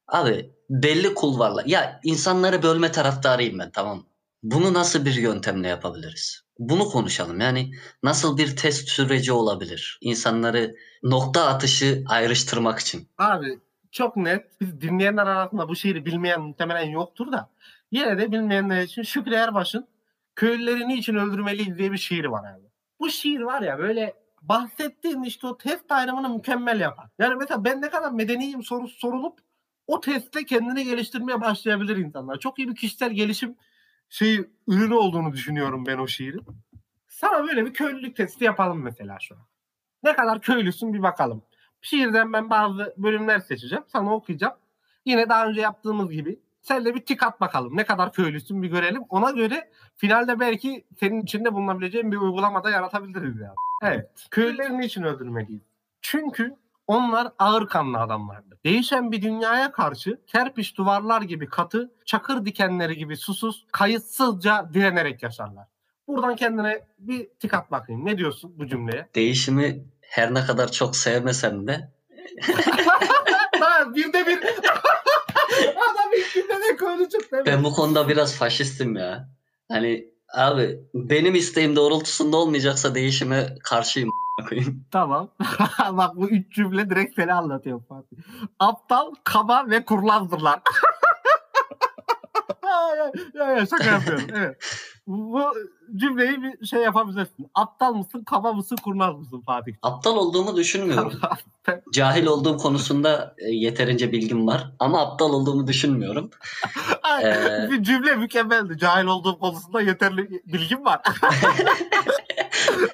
Abi 0.07 0.51
belli 0.69 1.13
kulvarlar. 1.13 1.65
Ya 1.65 1.99
insanları 2.03 2.63
bölme 2.63 2.91
taraftarıyım 2.91 3.59
ben 3.59 3.71
tamam? 3.71 4.07
Bunu 4.43 4.73
nasıl 4.73 5.05
bir 5.05 5.13
yöntemle 5.13 5.67
yapabiliriz? 5.67 6.41
Bunu 6.61 6.85
konuşalım. 6.85 7.39
Yani 7.39 7.71
nasıl 8.03 8.37
bir 8.37 8.55
test 8.55 8.89
süreci 8.89 9.31
olabilir? 9.31 9.99
İnsanları 10.01 10.75
nokta 11.03 11.47
atışı 11.47 12.03
ayrıştırmak 12.07 12.79
için. 12.79 13.07
Abi 13.17 13.59
çok 13.91 14.17
net. 14.17 14.61
Biz 14.61 14.81
dinleyenler 14.81 15.27
arasında 15.27 15.69
bu 15.69 15.75
şiiri 15.75 16.05
bilmeyen 16.05 16.41
muhtemelen 16.41 16.89
yoktur 16.89 17.31
da. 17.31 17.49
Yine 17.91 18.17
de 18.17 18.31
bilmeyenler 18.31 18.81
için 18.81 19.01
Şükrü 19.01 19.33
Erbaş'ın 19.33 19.87
Köylüleri 20.35 20.87
Niçin 20.87 21.15
Öldürmeliyiz 21.15 21.77
diye 21.77 21.91
bir 21.91 21.97
şiiri 21.97 22.31
var 22.31 22.53
abi. 22.53 22.65
Bu 22.99 23.09
şiir 23.09 23.41
var 23.41 23.61
ya 23.61 23.79
böyle 23.79 24.13
bahsettiğin 24.41 25.23
işte 25.23 25.47
o 25.47 25.57
test 25.57 25.91
ayrımını 25.91 26.29
mükemmel 26.29 26.79
yapar. 26.79 27.09
Yani 27.19 27.35
mesela 27.35 27.63
ben 27.63 27.81
ne 27.81 27.89
kadar 27.89 28.11
medeniyim 28.11 28.63
sorusu 28.63 28.99
sorulup 28.99 29.39
o 29.87 29.99
testte 29.99 30.45
kendini 30.45 30.83
geliştirmeye 30.83 31.41
başlayabilir 31.41 31.97
insanlar. 31.97 32.39
Çok 32.39 32.59
iyi 32.59 32.69
bir 32.69 32.75
kişisel 32.75 33.11
gelişim 33.11 33.55
şey 34.11 34.45
ürünü 34.67 34.93
olduğunu 34.93 35.33
düşünüyorum 35.33 35.85
ben 35.85 35.97
o 35.97 36.07
şiirin. 36.07 36.45
Sana 37.07 37.43
böyle 37.43 37.65
bir 37.65 37.73
köylülük 37.73 38.15
testi 38.15 38.43
yapalım 38.43 38.83
mesela 38.83 39.17
şu 39.19 39.35
an. 39.35 39.41
Ne 40.03 40.15
kadar 40.15 40.41
köylüsün 40.41 40.93
bir 40.93 41.01
bakalım. 41.03 41.43
Şiirden 41.81 42.33
ben 42.33 42.49
bazı 42.49 42.93
bölümler 42.97 43.39
seçeceğim. 43.39 43.83
Sana 43.87 44.13
okuyacağım. 44.15 44.53
Yine 45.05 45.29
daha 45.29 45.47
önce 45.47 45.61
yaptığımız 45.61 46.11
gibi. 46.11 46.39
Sen 46.61 46.85
de 46.85 46.95
bir 46.95 47.05
tik 47.05 47.23
at 47.23 47.41
bakalım. 47.41 47.77
Ne 47.77 47.85
kadar 47.85 48.13
köylüsün 48.13 48.63
bir 48.63 48.67
görelim. 48.67 49.03
Ona 49.09 49.31
göre 49.31 49.71
finalde 49.95 50.39
belki 50.39 50.85
senin 50.99 51.21
içinde 51.21 51.53
bulunabileceğin 51.53 52.11
bir 52.11 52.17
uygulamada 52.17 52.69
yaratabiliriz 52.69 53.39
yani. 53.39 53.55
Evet. 53.83 54.27
Köylüleri 54.31 54.79
niçin 54.79 55.03
öldürmeliyiz? 55.03 55.61
Çünkü 56.01 56.55
onlar 56.91 57.27
ağır 57.39 57.67
kanlı 57.67 57.99
adamlardı. 57.99 58.57
Değişen 58.65 59.11
bir 59.11 59.21
dünyaya 59.21 59.71
karşı 59.71 60.21
kerpiç 60.27 60.77
duvarlar 60.77 61.21
gibi 61.21 61.47
katı, 61.47 61.91
çakır 62.05 62.45
dikenleri 62.45 62.97
gibi 62.97 63.17
susuz, 63.17 63.65
kayıtsızca 63.71 64.69
direnerek 64.73 65.23
yaşarlar. 65.23 65.67
Buradan 66.07 66.35
kendine 66.35 66.85
bir 66.99 67.27
tik 67.39 67.53
at 67.53 67.71
bakayım. 67.71 68.05
Ne 68.05 68.17
diyorsun 68.17 68.53
bu 68.57 68.67
cümleye? 68.67 69.07
Değişimi 69.15 69.83
her 70.01 70.33
ne 70.33 70.45
kadar 70.45 70.71
çok 70.71 70.95
sevmesem 70.95 71.67
de 71.67 71.91
bir 73.95 74.13
de 74.13 74.25
bir 74.27 74.37
Adam 75.67 76.13
ilk 76.17 76.33
cümlede 76.33 76.75
köylü 76.75 77.09
çıktı. 77.09 77.35
evet. 77.35 77.47
ben 77.47 77.63
bu 77.63 77.73
konuda 77.73 78.09
biraz 78.09 78.35
faşistim 78.35 78.95
ya. 78.95 79.29
Hani 79.67 80.05
abi 80.33 80.79
benim 80.93 81.35
isteğim 81.35 81.75
doğrultusunda 81.75 82.37
olmayacaksa 82.37 82.95
değişime 82.95 83.55
karşıyım 83.63 84.09
koyayım. 84.45 84.85
Tamam. 84.91 85.29
Bak 85.91 86.15
bu 86.15 86.29
üç 86.29 86.55
cümle 86.55 86.89
direkt 86.89 87.15
seni 87.15 87.33
anlatıyor 87.33 87.81
Fatih. 87.89 88.17
Aptal, 88.59 89.11
kaba 89.23 89.69
ve 89.69 89.85
kurlazdırlar. 89.85 90.61
ya, 92.95 93.11
ya, 93.33 93.51
ya, 93.51 93.65
şaka 93.65 93.83
yapıyorum. 93.85 94.27
Evet. 94.35 94.57
Bu 95.07 95.41
cümleyi 95.95 96.37
bir 96.43 96.65
şey 96.65 96.81
yapabilirsin. 96.81 97.51
Aptal 97.55 97.93
mısın, 97.93 98.23
kaba 98.23 98.53
mısın, 98.53 98.75
kurnaz 98.83 99.15
mısın 99.15 99.43
Fatih? 99.45 99.73
Aptal 99.81 100.15
olduğumu 100.15 100.55
düşünmüyorum. 100.55 101.13
Cahil 101.93 102.25
olduğum 102.25 102.57
konusunda 102.57 103.35
e, 103.37 103.49
yeterince 103.49 104.11
bilgim 104.11 104.47
var 104.47 104.71
ama 104.79 105.01
aptal 105.01 105.33
olduğumu 105.33 105.67
düşünmüyorum. 105.67 106.29
Ee, 107.23 107.67
bir 107.71 107.83
cümle 107.83 108.15
mükemmeldi. 108.15 108.77
Cahil 108.77 109.05
olduğum 109.05 109.39
konusunda 109.39 109.81
yeterli 109.81 110.29
bilgim 110.45 110.85
var. 110.85 111.01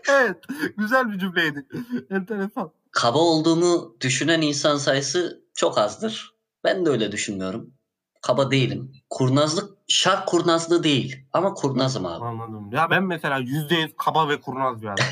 evet. 0.10 0.38
Güzel 0.77 1.12
bir 1.12 1.20
cümleydi. 1.20 1.65
Enteresan. 2.10 2.72
Kaba 2.91 3.20
olduğumu 3.20 3.96
düşünen 4.01 4.41
insan 4.41 4.77
sayısı 4.77 5.41
çok 5.53 5.77
azdır. 5.77 6.34
Ben 6.63 6.86
de 6.86 6.89
öyle 6.89 7.12
düşünmüyorum. 7.12 7.74
Kaba 8.27 8.51
değilim. 8.51 8.91
Kurnazlık 9.10 9.77
şart 9.88 10.25
kurnazlığı 10.25 10.84
değil 10.84 11.25
ama 11.34 11.53
kurnazım 11.53 12.05
abi. 12.05 12.25
Anladım. 12.25 12.69
Ya 12.74 12.89
ben 12.89 13.03
mesela 13.03 13.38
yüzde 13.38 13.75
yüz 13.75 13.93
kaba 13.98 14.29
ve 14.29 14.41
kurnaz 14.41 14.81
bir 14.81 14.88
adam. 14.88 15.05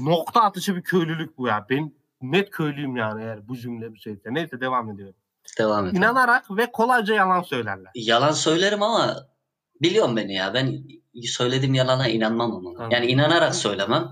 Nokta 0.00 0.42
atışı 0.42 0.76
bir 0.76 0.82
köylülük 0.82 1.38
bu 1.38 1.46
ya. 1.46 1.66
Ben 1.70 1.92
net 2.22 2.50
köylüyüm 2.50 2.96
yani 2.96 3.22
eğer 3.22 3.48
bu 3.48 3.56
cümle 3.56 3.94
bir 3.94 3.98
şeyse. 3.98 4.34
Neyse 4.34 4.60
devam 4.60 4.90
ediyorum. 4.90 5.14
Devam 5.58 5.86
et. 5.86 5.94
İnanarak 5.94 6.56
ve 6.56 6.72
kolayca 6.72 7.14
yalan 7.14 7.42
söylerler. 7.42 7.90
Yalan 7.94 8.32
söylerim 8.32 8.82
ama 8.82 9.16
biliyorum 9.82 10.16
beni 10.16 10.34
ya. 10.34 10.54
Ben 10.54 10.82
söylediğim 11.24 11.74
yalana 11.74 12.08
inanmam 12.08 12.52
ama. 12.52 12.72
Tamam. 12.74 12.90
Yani 12.90 13.06
inanarak 13.06 13.54
söylemem. 13.54 14.08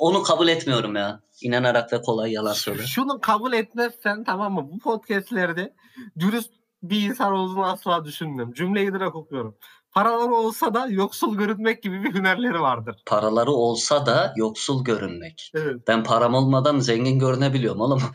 Onu 0.00 0.22
kabul 0.22 0.48
etmiyorum 0.48 0.96
ya. 0.96 1.20
İnanarak 1.42 1.92
ve 1.92 2.02
kolay 2.02 2.32
yalan 2.32 2.52
söyler. 2.52 2.84
Şunu 2.84 3.20
kabul 3.20 3.52
etmezsen 3.52 4.24
tamam 4.24 4.52
mı? 4.52 4.68
Bu 4.72 4.78
podcastlerde 4.78 5.74
dürüst 6.18 6.50
bir 6.82 7.08
insan 7.08 7.32
olduğunu 7.32 7.66
asla 7.66 8.04
düşünmüyorum. 8.04 8.52
Cümleyi 8.54 8.92
direkt 8.92 9.16
okuyorum. 9.16 9.56
Paraları 9.92 10.34
olsa 10.34 10.74
da 10.74 10.86
yoksul 10.90 11.36
görünmek 11.36 11.82
gibi 11.82 12.04
bir 12.04 12.14
hünerleri 12.14 12.60
vardır. 12.60 12.96
Paraları 13.06 13.50
olsa 13.50 14.06
da 14.06 14.32
yoksul 14.36 14.84
görünmek. 14.84 15.52
Evet. 15.54 15.76
Ben 15.88 16.04
param 16.04 16.34
olmadan 16.34 16.78
zengin 16.78 17.18
görünebiliyorum 17.18 17.80
oğlum. 17.80 18.02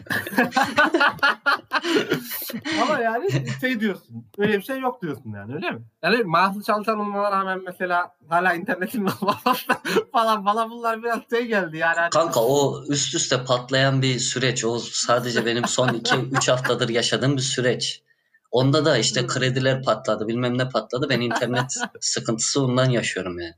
Ama 2.81 2.99
yani 2.99 3.29
şey 3.61 3.79
diyorsun. 3.79 4.25
Öyle 4.37 4.57
bir 4.57 4.63
şey 4.63 4.79
yok 4.79 5.01
diyorsun 5.01 5.31
yani 5.35 5.55
öyle 5.55 5.71
mi? 5.71 5.81
Yani 6.03 6.23
maaşlı 6.23 6.63
çalışan 6.63 6.99
olmana 6.99 7.31
rağmen 7.31 7.61
mesela 7.65 8.15
hala 8.29 8.53
internetin 8.53 9.07
falan 10.11 10.43
falan 10.43 10.71
bunlar 10.71 11.03
biraz 11.03 11.19
şey 11.29 11.45
geldi 11.45 11.77
yani. 11.77 11.95
Hani- 11.95 12.09
Kanka 12.09 12.39
o 12.39 12.83
üst 12.89 13.15
üste 13.15 13.43
patlayan 13.45 14.01
bir 14.01 14.19
süreç. 14.19 14.65
O 14.65 14.79
sadece 14.79 15.45
benim 15.45 15.67
son 15.67 15.87
2-3 15.87 16.51
haftadır 16.51 16.89
yaşadığım 16.89 17.37
bir 17.37 17.41
süreç. 17.41 18.01
Onda 18.51 18.85
da 18.85 18.97
işte 18.97 19.27
krediler 19.27 19.83
patladı 19.83 20.27
bilmem 20.27 20.57
ne 20.57 20.69
patladı. 20.69 21.09
Ben 21.09 21.21
internet 21.21 21.75
sıkıntısı 21.99 22.63
ondan 22.63 22.89
yaşıyorum 22.89 23.39
yani. 23.39 23.55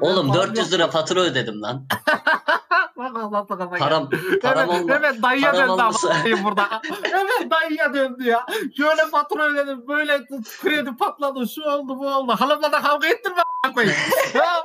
Oğlum 0.00 0.34
400 0.34 0.72
lira 0.72 0.88
fatura 0.88 1.20
ödedim 1.20 1.62
lan. 1.62 1.86
Param, 3.78 4.10
param 4.42 4.70
evet, 4.70 4.82
olma. 4.82 4.94
evet 4.94 5.22
dayıya 5.22 5.52
param 5.52 5.68
döndü 5.68 5.82
olmasa- 5.82 6.08
ama 6.08 6.44
burada. 6.44 6.82
evet 7.04 7.50
dayıya 7.50 7.94
döndü 7.94 8.24
ya. 8.24 8.46
Şöyle 8.76 9.06
fatura 9.10 9.46
ödedim, 9.46 9.88
böyle 9.88 10.26
kredi 10.62 10.96
patladı, 10.96 11.48
şu 11.48 11.62
oldu, 11.62 11.98
bu 11.98 12.08
oldu. 12.08 12.32
Hanımla 12.38 12.72
da 12.72 12.82
kavga 12.82 13.08
a**a 13.08 13.72
koyayım? 13.72 13.96
ya 14.34 14.62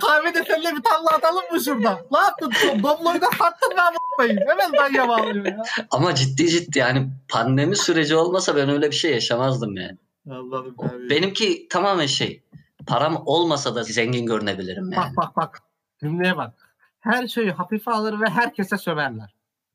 kahvede 0.00 0.44
seninle 0.44 0.76
bir 0.76 0.82
tavla 0.82 1.10
atalım 1.10 1.42
mı 1.52 1.60
şurada? 1.60 1.98
Ne 2.12 2.18
yaptın? 2.18 2.52
Dobloyu 2.82 3.20
da 3.20 3.26
sattın 3.38 3.68
mı 3.76 3.98
koyayım? 4.16 4.38
Hemen 4.48 4.72
dayıya 4.72 5.08
bağlıyor 5.08 5.44
ya. 5.44 5.62
Ama 5.90 6.14
ciddi 6.14 6.48
ciddi 6.48 6.78
yani 6.78 7.08
pandemi 7.28 7.76
süreci 7.76 8.16
olmasa 8.16 8.56
ben 8.56 8.68
öyle 8.68 8.90
bir 8.90 8.96
şey 8.96 9.12
yaşamazdım 9.12 9.76
yani. 9.76 9.98
Anladım 10.30 10.74
O- 10.78 11.10
Benimki 11.10 11.68
tamamen 11.68 12.06
şey. 12.06 12.42
Param 12.86 13.22
olmasa 13.26 13.74
da 13.74 13.82
zengin 13.82 14.26
görünebilirim 14.26 14.92
yani. 14.92 15.16
Bak 15.16 15.16
bak 15.16 15.36
bak. 15.36 15.62
Cümleye 16.00 16.36
bak. 16.36 16.65
Her 17.06 17.28
şeyi 17.28 17.50
hafife 17.50 17.90
alır 17.90 18.20
ve 18.20 18.26
herkese 18.26 18.78
söverler. 18.78 19.34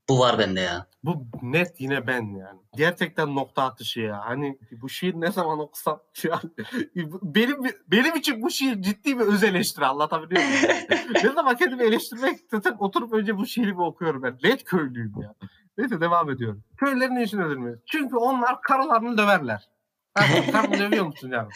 Bu 0.10 0.20
var 0.20 0.40
bende 0.40 0.60
ya. 0.60 0.88
Bu 1.04 1.26
net 1.42 1.82
yine 1.82 2.08
ben 2.08 2.22
yani. 2.22 2.60
Gerçekten 2.76 3.36
nokta 3.36 3.64
atışı 3.64 4.00
ya. 4.00 4.22
Hani 4.26 4.60
bu 4.72 4.90
şiir 4.90 5.14
ne 5.14 5.32
zaman 5.32 5.60
okusam 5.60 6.02
yani 6.24 6.42
benim 7.24 7.64
benim 7.88 8.16
için 8.16 8.42
bu 8.42 8.50
şiir 8.50 8.82
ciddi 8.82 9.20
bir 9.20 9.24
öz 9.24 9.44
eleştiri 9.44 9.86
anlatabiliyor 9.86 10.44
muyum? 10.44 11.14
ne 11.24 11.30
zaman 11.30 11.56
kendimi 11.56 11.84
eleştirmek 11.84 12.40
istesem 12.40 12.76
oturup 12.80 13.14
önce 13.14 13.38
bu 13.38 13.46
şiiri 13.46 13.78
bir 13.78 13.84
okuyorum 13.84 14.24
ben. 14.24 14.38
Net 14.44 14.64
köylüyüm 14.64 15.14
ya. 15.22 15.36
Neyse 15.78 16.02
devam 16.02 16.30
ediyorum. 16.30 16.64
Köylülerin 16.78 17.16
ne 17.16 17.24
için 17.24 17.38
öldürmüyor? 17.38 17.80
Çünkü 17.86 18.16
onlar 18.16 18.62
karılarını 18.62 19.18
döverler. 19.18 19.70
Karını 20.52 20.80
dövüyor 20.80 21.06
musun 21.06 21.32
yani? 21.32 21.50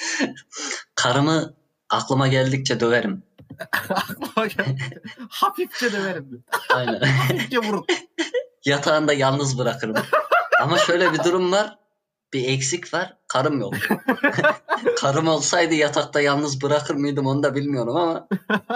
Karımı 0.96 1.54
aklıma 1.90 2.28
geldikçe 2.28 2.80
döverim. 2.80 3.24
Aklıma 3.90 4.48
geldi. 4.48 5.02
Hafifçe 5.30 5.92
döverim. 5.92 6.44
Aynen. 6.74 7.00
Hafifçe 7.04 7.58
vurun. 7.60 7.86
Yatağında 8.66 9.14
yalnız 9.14 9.58
bırakırım. 9.58 9.96
Ama 10.62 10.78
şöyle 10.78 11.14
bir 11.14 11.24
durum 11.24 11.52
var. 11.52 11.80
Bir 12.34 12.48
eksik 12.50 12.94
var. 12.94 13.18
Karım 13.28 13.60
yok. 13.60 13.74
karım 15.00 15.28
olsaydı 15.28 15.74
yatakta 15.74 16.22
yalnız 16.22 16.62
bırakır 16.62 16.96
mıydım 16.96 17.26
onu 17.26 17.44
da 17.44 17.56
bilmiyorum 17.56 17.96
ama 17.96 18.28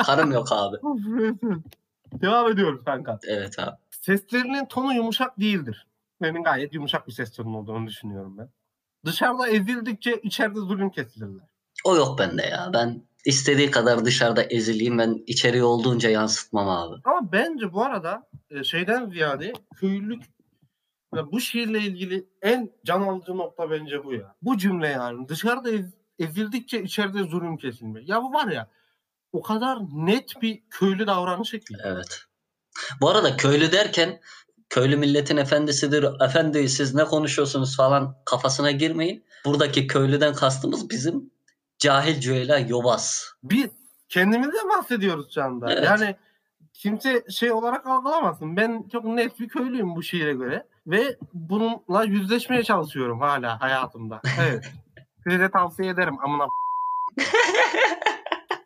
karım 0.05 0.31
yok 0.31 0.47
abi. 0.51 0.77
Devam 2.13 2.51
ediyoruz 2.51 2.81
kanka. 2.85 3.19
Evet 3.27 3.59
abi. 3.59 3.75
Seslerinin 3.91 4.65
tonu 4.65 4.93
yumuşak 4.93 5.39
değildir. 5.39 5.87
Benim 6.21 6.43
gayet 6.43 6.73
yumuşak 6.73 7.07
bir 7.07 7.11
ses 7.11 7.31
tonu 7.31 7.57
olduğunu 7.57 7.87
düşünüyorum 7.87 8.37
ben. 8.37 8.49
Dışarıda 9.05 9.47
ezildikçe 9.47 10.21
içeride 10.23 10.59
zulüm 10.59 10.89
kesilirler. 10.89 11.47
O 11.85 11.95
yok 11.95 12.19
bende 12.19 12.41
ya. 12.41 12.69
Ben 12.73 13.01
istediği 13.25 13.71
kadar 13.71 14.05
dışarıda 14.05 14.43
ezileyim. 14.43 14.97
Ben 14.97 15.23
içeriği 15.27 15.63
olduğunca 15.63 16.09
yansıtmam 16.09 16.69
abi. 16.69 17.01
Ama 17.05 17.31
bence 17.31 17.73
bu 17.73 17.83
arada 17.83 18.29
e, 18.49 18.63
şeyden 18.63 19.09
ziyade 19.09 19.53
köylülük 19.75 20.23
ve 21.15 21.31
bu 21.31 21.39
şiirle 21.39 21.79
ilgili 21.79 22.25
en 22.41 22.69
can 22.85 23.01
alıcı 23.01 23.37
nokta 23.37 23.71
bence 23.71 24.03
bu 24.03 24.13
ya. 24.13 24.35
Bu 24.41 24.57
cümle 24.57 24.87
yani. 24.87 25.27
Dışarıda 25.27 25.71
ez- 25.71 25.93
ezildikçe 26.19 26.83
içeride 26.83 27.23
zulüm 27.23 27.57
kesilme. 27.57 28.01
Ya 28.03 28.23
bu 28.23 28.33
var 28.33 28.47
ya 28.47 28.67
o 29.31 29.41
kadar 29.41 29.79
net 29.91 30.41
bir 30.41 30.63
köylü 30.69 31.07
davranışı 31.07 31.59
ki. 31.59 31.75
Evet. 31.83 32.19
Bu 33.01 33.09
arada 33.09 33.37
köylü 33.37 33.71
derken 33.71 34.19
köylü 34.69 34.97
milletin 34.97 35.37
efendisidir. 35.37 36.05
Efendi 36.25 36.69
siz 36.69 36.95
ne 36.95 37.05
konuşuyorsunuz 37.05 37.77
falan 37.77 38.15
kafasına 38.25 38.71
girmeyin. 38.71 39.25
Buradaki 39.45 39.87
köylüden 39.87 40.33
kastımız 40.33 40.89
bizim 40.89 41.31
cahil 41.79 42.19
cüela 42.19 42.59
yobaz. 42.59 43.33
Biz 43.43 43.69
kendimizden 44.09 44.69
bahsediyoruz 44.69 45.33
şu 45.33 45.43
anda. 45.43 45.73
Evet. 45.73 45.83
Yani 45.83 46.15
kimse 46.73 47.23
şey 47.31 47.51
olarak 47.51 47.87
algılamasın. 47.87 48.57
Ben 48.57 48.85
çok 48.91 49.03
net 49.03 49.39
bir 49.39 49.49
köylüyüm 49.49 49.95
bu 49.95 50.03
şiire 50.03 50.33
göre. 50.33 50.67
Ve 50.87 51.17
bununla 51.33 52.03
yüzleşmeye 52.03 52.63
çalışıyorum 52.63 53.19
hala 53.19 53.61
hayatımda. 53.61 54.21
Evet. 54.41 54.71
Size 55.23 55.39
de 55.39 55.51
tavsiye 55.51 55.89
ederim. 55.89 56.17
Amına 56.19 56.47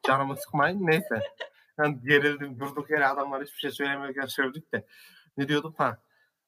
Canımı 0.08 0.38
sıkmayın. 0.38 0.88
Neyse. 0.88 1.20
Ben 1.78 2.02
gerildim. 2.04 2.60
Durduk 2.60 2.90
yere 2.90 3.08
adamlar 3.08 3.44
hiçbir 3.44 3.60
şey 3.60 3.72
söylemiyorken 3.72 4.26
sövdük 4.26 4.74
de. 4.74 4.86
Ne 5.38 5.48
diyordum? 5.48 5.76
Ha. 5.78 5.98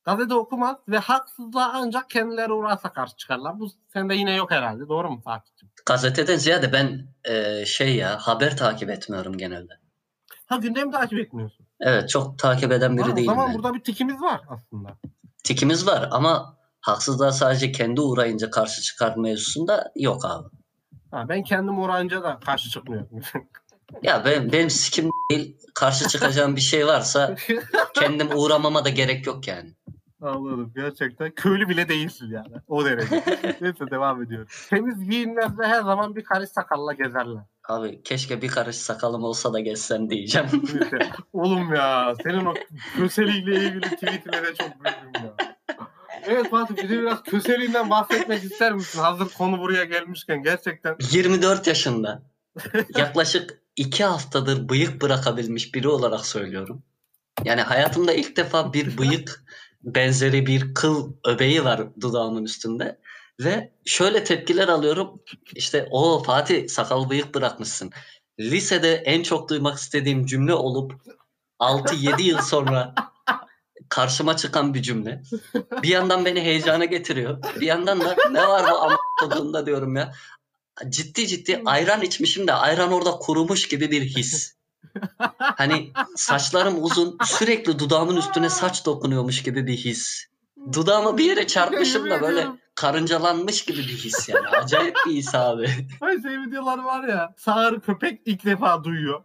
Gazete 0.06 0.34
okumaz 0.34 0.78
ve 0.88 0.98
haksızlığa 0.98 1.72
ancak 1.74 2.10
kendileri 2.10 2.54
uğrarsa 2.54 2.94
karşı 2.94 3.16
çıkarlar. 3.16 3.60
Bu 3.60 3.70
sende 3.94 4.16
yine 4.16 4.36
yok 4.36 4.52
herhalde. 4.52 4.88
Doğru 4.90 5.10
mu 5.12 5.22
Fatih'ciğim? 5.22 5.72
Gazeteden 5.86 6.38
ziyade 6.38 6.74
ben 6.74 7.08
e, 7.24 7.66
şey 7.66 7.96
ya 7.96 8.18
haber 8.18 8.58
takip 8.58 8.90
etmiyorum 8.90 9.38
genelde. 9.38 9.74
Ha 10.46 10.56
gündemi 10.58 10.92
takip 10.92 11.20
etmiyorsun. 11.20 11.66
Evet 11.80 12.10
çok 12.10 12.40
takip 12.40 12.72
eden 12.72 12.98
biri 12.98 13.06
Ha, 13.06 13.12
o 13.12 13.16
değilim. 13.16 13.30
zaman 13.32 13.48
ben. 13.48 13.56
burada 13.56 13.74
bir 13.74 13.84
tikimiz 13.84 14.22
var 14.22 14.42
aslında. 14.50 14.90
Tikimiz 15.44 15.88
var 15.88 16.10
ama 16.12 16.58
haksızlığa 16.82 17.32
sadece 17.32 17.72
kendi 17.72 18.02
uğrayınca 18.02 18.50
karşı 18.50 18.82
çıkar 18.82 19.16
mevzusunda 19.18 19.92
yok 19.96 20.26
abi. 20.26 20.48
Ha, 21.12 21.26
ben 21.30 21.44
kendim 21.44 21.80
uğrayınca 21.80 22.24
da 22.24 22.40
karşı 22.46 22.70
çıkmıyorum. 22.70 23.10
Ya 24.04 24.26
ben, 24.26 24.52
benim 24.52 24.70
sikim 24.70 25.10
değil 25.32 25.58
karşı 25.74 26.08
çıkacağım 26.08 26.56
bir 26.56 26.62
şey 26.62 26.88
varsa 26.88 27.36
kendim 27.94 28.30
uğramama 28.36 28.86
da 28.86 28.90
gerek 28.90 29.28
yok 29.28 29.48
yani. 29.48 29.74
Anladım. 30.22 30.72
Gerçekten 30.76 31.32
köylü 31.32 31.70
bile 31.70 31.90
değilsin 31.90 32.32
yani. 32.32 32.56
O 32.68 32.86
derece. 32.86 33.16
Neyse 33.62 33.92
devam 33.92 34.24
ediyorum. 34.24 34.48
Temiz 34.70 35.10
giyinmez 35.10 35.60
ve 35.60 35.68
her 35.68 35.82
zaman 35.84 36.16
bir 36.16 36.24
karış 36.24 36.50
sakalla 36.50 36.94
gezerler. 36.94 37.44
Abi 37.70 38.04
keşke 38.04 38.42
bir 38.42 38.48
karış 38.48 38.76
sakalım 38.76 39.24
olsa 39.24 39.54
da 39.54 39.60
gezsem 39.60 40.10
diyeceğim. 40.10 40.48
Neyse. 40.74 41.00
Oğlum 41.34 41.74
ya 41.74 42.14
senin 42.24 42.46
o 42.46 42.54
köseliğiyle 42.96 43.56
ilgili 43.56 43.82
tweetine 43.82 44.56
çok 44.58 44.70
güldüm 44.80 45.24
ya. 45.24 45.36
Evet 46.28 46.50
Fatih 46.50 46.84
bize 46.84 47.02
biraz 47.02 47.24
köseliğinden 47.24 47.90
bahsetmek 47.90 48.44
ister 48.44 48.74
misin? 48.74 49.00
Hazır 49.00 49.30
konu 49.30 49.60
buraya 49.60 49.84
gelmişken 49.84 50.44
gerçekten 50.44 50.96
24 51.12 51.68
yaşında 51.68 52.24
yaklaşık 52.98 53.60
2 53.76 54.04
haftadır 54.04 54.70
bıyık 54.70 55.02
bırakabilmiş 55.02 55.76
biri 55.76 55.88
olarak 55.88 56.26
söylüyorum. 56.26 56.84
Yani 57.44 57.62
hayatımda 57.62 58.14
ilk 58.14 58.38
defa 58.38 58.74
bir 58.74 58.98
bıyık 58.98 59.46
benzeri 59.86 60.46
bir 60.46 60.74
kıl 60.74 61.14
öbeği 61.26 61.64
var 61.64 61.82
dudağımın 62.02 62.44
üstünde. 62.44 63.00
Ve 63.40 63.72
şöyle 63.86 64.24
tepkiler 64.24 64.68
alıyorum. 64.68 65.22
İşte 65.56 65.88
o 65.92 66.24
Fatih 66.24 66.70
sakal 66.70 67.10
bıyık 67.10 67.36
bırakmışsın. 67.36 67.92
Lisede 68.40 68.94
en 68.96 69.24
çok 69.24 69.50
duymak 69.50 69.78
istediğim 69.78 70.26
cümle 70.26 70.54
olup 70.54 70.94
6-7 71.60 72.22
yıl 72.22 72.42
sonra 72.42 72.96
karşıma 73.90 74.38
çıkan 74.38 74.74
bir 74.74 74.82
cümle. 74.82 75.22
Bir 75.84 75.88
yandan 75.88 76.26
beni 76.26 76.42
heyecana 76.42 76.86
getiriyor. 76.86 77.44
Bir 77.60 77.66
yandan 77.66 78.02
da 78.02 78.16
ne 78.32 78.48
var 78.48 78.72
bu 78.72 78.76
ama 78.82 78.98
tadında 79.20 79.66
diyorum 79.66 79.96
ya. 79.96 80.14
Ciddi 80.90 81.28
ciddi 81.28 81.62
ayran 81.66 82.02
içmişim 82.02 82.48
de 82.48 82.54
ayran 82.54 82.92
orada 82.92 83.12
kurumuş 83.12 83.68
gibi 83.68 83.92
bir 83.92 84.02
his. 84.02 84.55
Hani 85.38 85.92
saçlarım 86.16 86.84
uzun 86.84 87.18
sürekli 87.26 87.80
dudağımın 87.80 88.16
üstüne 88.18 88.50
saç 88.50 88.86
dokunuyormuş 88.86 89.44
gibi 89.44 89.68
bir 89.68 89.78
his. 89.78 90.26
Dudağıma 90.74 91.18
bir 91.18 91.26
yere 91.26 91.48
çarpmışım 91.48 92.10
da 92.10 92.22
böyle 92.22 92.48
karıncalanmış 92.76 93.66
gibi 93.66 93.78
bir 93.78 93.98
his 93.98 94.30
yani. 94.30 94.48
Acayip 94.48 94.96
bir 95.08 95.12
his 95.14 95.36
abi. 95.36 95.70
Ay 96.02 96.22
şey 96.22 96.42
videolar 96.42 96.84
var 96.84 97.08
ya. 97.08 97.34
Sağır 97.38 97.80
köpek 97.80 98.22
ilk 98.26 98.46
defa 98.46 98.84
duyuyor. 98.84 99.24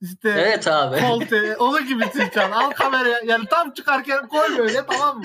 İşte 0.00 0.30
Evet 0.30 0.68
abi. 0.68 1.00
Kolte, 1.00 1.56
onun 1.56 1.86
gibisin 1.86 2.24
şu 2.34 2.42
an. 2.42 2.50
Al 2.50 2.70
kameraya. 2.70 3.20
Yani 3.26 3.44
tam 3.50 3.70
çıkarken 3.70 4.28
koy 4.28 4.58
böyle 4.58 4.86
tamam 4.86 5.18
mı? 5.18 5.24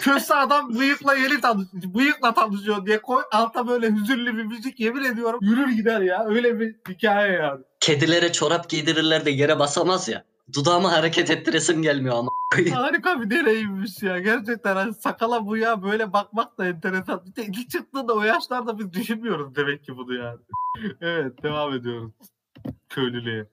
Köse 0.00 0.34
adam 0.34 0.74
bıyıkla 0.74 1.14
yeni 1.14 1.40
tanışıyor. 1.40 1.94
Bıyıkla 1.94 2.34
tanışıyor 2.34 2.86
diye 2.86 3.02
koy. 3.02 3.22
Alta 3.32 3.68
böyle 3.68 3.92
hüzünlü 3.92 4.36
bir 4.36 4.44
müzik 4.44 4.80
yemin 4.80 5.04
ediyorum. 5.04 5.40
Yürür 5.42 5.68
gider 5.68 6.00
ya. 6.00 6.24
Öyle 6.26 6.60
bir 6.60 6.76
hikaye 6.88 7.32
yani. 7.32 7.60
Kedilere 7.80 8.32
çorap 8.32 8.68
giydirirler 8.68 9.24
de 9.24 9.30
yere 9.30 9.58
basamaz 9.58 10.08
ya. 10.08 10.24
Dudağımı 10.54 10.88
hareket 10.88 11.30
ettiresim 11.30 11.82
gelmiyor 11.82 12.16
ama. 12.16 12.30
Harika 12.74 13.20
bir 13.20 13.30
deneyimmiş 13.30 14.02
ya. 14.02 14.18
Gerçekten 14.18 14.76
hani 14.76 14.94
sakala 14.94 15.46
bu 15.46 15.56
ya 15.56 15.82
böyle 15.82 16.12
bakmak 16.12 16.58
da 16.58 16.66
enteresan. 16.66 17.22
Bir 17.26 17.36
de 17.36 17.46
ilk 17.46 17.70
çıktığında 17.70 18.14
o 18.14 18.22
yaşlarda 18.22 18.78
biz 18.78 18.92
düşünmüyoruz 18.92 19.54
demek 19.54 19.84
ki 19.84 19.96
bunu 19.96 20.14
yani. 20.14 20.38
evet 21.00 21.42
devam 21.42 21.74
ediyoruz. 21.74 22.12
Köylülüğe. 22.88 23.46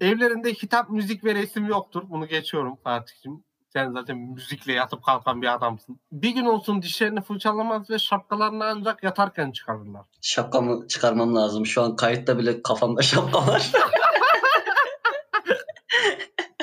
Evlerinde 0.00 0.54
kitap, 0.54 0.90
müzik 0.90 1.24
ve 1.24 1.34
resim 1.34 1.66
yoktur. 1.66 2.02
Bunu 2.08 2.26
geçiyorum 2.26 2.76
Fatih'cim. 2.84 3.44
Sen 3.72 3.92
zaten 3.92 4.18
müzikle 4.18 4.72
yatıp 4.72 5.04
kalkan 5.04 5.42
bir 5.42 5.54
adamsın. 5.54 6.00
Bir 6.12 6.30
gün 6.30 6.44
olsun 6.44 6.82
dişlerini 6.82 7.20
fırçalamaz 7.20 7.90
ve 7.90 7.98
şapkalarını 7.98 8.64
ancak 8.64 9.02
yatarken 9.02 9.50
çıkarırlar. 9.50 10.02
Şapkamı 10.22 10.88
çıkarmam 10.88 11.36
lazım. 11.36 11.66
Şu 11.66 11.82
an 11.82 11.96
kayıtta 11.96 12.38
bile 12.38 12.62
kafamda 12.62 13.02
şapka 13.12 13.46
var. 13.46 13.72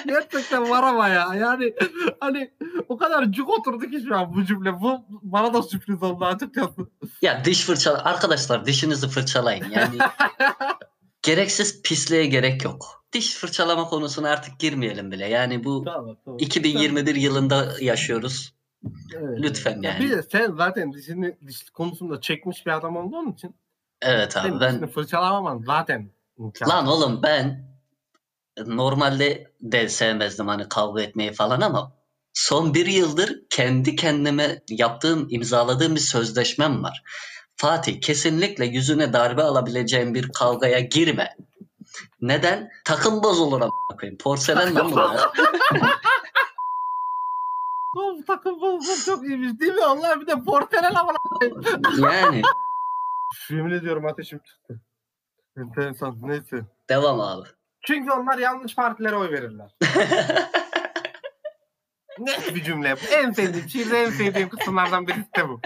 Gerçekten 0.05 0.37
gerçekten 0.47 0.69
var 0.69 0.83
ama 0.83 1.07
ya. 1.07 1.35
Yani 1.35 1.73
hani 2.19 2.51
o 2.89 2.97
kadar 2.97 3.31
cuk 3.31 3.49
oturdu 3.49 3.89
ki 3.89 4.03
şu 4.07 4.17
an 4.17 4.33
bu 4.33 4.45
cümle. 4.45 4.81
Bu 4.81 5.05
bana 5.09 5.53
da 5.53 5.63
sürpriz 5.63 6.03
oldu 6.03 6.25
açıkçası. 6.25 6.89
Ya 7.21 7.45
diş 7.45 7.65
fırçala 7.65 8.03
arkadaşlar 8.03 8.65
dişinizi 8.65 9.07
fırçalayın. 9.07 9.65
Yani 9.69 9.97
gereksiz 11.21 11.81
pisliğe 11.81 12.25
gerek 12.25 12.63
yok. 12.63 12.96
Diş 13.13 13.35
fırçalama 13.35 13.87
konusuna 13.87 14.29
artık 14.29 14.59
girmeyelim 14.59 15.11
bile. 15.11 15.27
Yani 15.27 15.63
bu 15.63 15.83
Tamam 15.83 16.17
tamam. 16.25 16.37
2021 16.39 17.15
yılında 17.15 17.67
yaşıyoruz. 17.81 18.53
Evet. 19.13 19.39
Lütfen 19.39 19.81
Ya 19.81 19.91
yani. 19.91 20.05
Bir 20.05 20.11
de 20.11 20.23
sen 20.23 20.55
zaten 20.57 20.93
dişini 20.93 21.37
diş 21.47 21.69
konusunda 21.69 22.21
çekmiş 22.21 22.65
bir 22.65 22.71
adam 22.71 22.97
olduğun 22.97 23.31
için 23.31 23.55
Evet 24.01 24.37
abi 24.37 24.59
ben 24.59 24.73
dişini 24.73 24.91
fırçalamaman 24.91 25.63
zaten 25.65 26.11
imkansız. 26.39 26.73
Lan 26.73 26.87
oğlum 26.87 27.23
ben 27.23 27.67
normalde 28.65 29.51
de 29.61 29.89
sevmezdim 29.89 30.47
hani 30.47 30.69
kavga 30.69 31.01
etmeyi 31.01 31.33
falan 31.33 31.61
ama 31.61 31.91
son 32.33 32.73
bir 32.73 32.85
yıldır 32.85 33.39
kendi 33.49 33.95
kendime 33.95 34.61
yaptığım, 34.69 35.27
imzaladığım 35.29 35.95
bir 35.95 35.99
sözleşmem 35.99 36.83
var. 36.83 37.03
Fatih 37.55 38.01
kesinlikle 38.01 38.65
yüzüne 38.65 39.13
darbe 39.13 39.43
alabileceğin 39.43 40.13
bir 40.13 40.29
kavgaya 40.29 40.79
girme. 40.79 41.35
Neden? 42.21 42.69
Takım 42.85 43.23
bozulur 43.23 43.61
a**ına 43.61 43.97
koyayım. 43.99 44.17
Porselen 44.17 44.75
lan 44.75 44.91
bunlar. 44.91 45.29
Bu 47.95 48.23
takım 48.27 48.61
bulsun 48.61 49.05
çok 49.05 49.23
iyiymiş 49.27 49.59
değil 49.59 49.73
mi? 49.73 49.85
Allah 49.85 50.21
bir 50.21 50.27
de 50.27 50.43
portelen 50.43 50.95
ama. 50.95 51.13
Yani 51.97 52.41
Yemin 53.49 53.71
ediyorum 53.71 54.05
ateşim 54.05 54.39
çıktı. 54.39 54.81
Enteresan. 55.57 56.17
Neyse. 56.21 56.61
devam 56.89 57.19
abi. 57.21 57.47
Çünkü 57.87 58.11
onlar 58.11 58.37
yanlış 58.37 58.75
partilere 58.75 59.15
oy 59.15 59.31
verirler. 59.31 59.75
Net 62.19 62.55
bir 62.55 62.63
cümle. 62.63 62.95
bu. 62.95 62.99
En 63.15 63.31
sevdiğim, 63.31 63.69
şiirde 63.69 64.03
en 64.03 64.09
sevdiğim 64.09 64.49
kısımlardan 64.49 65.07
birisi 65.07 65.27
de 65.37 65.49
bu. 65.49 65.61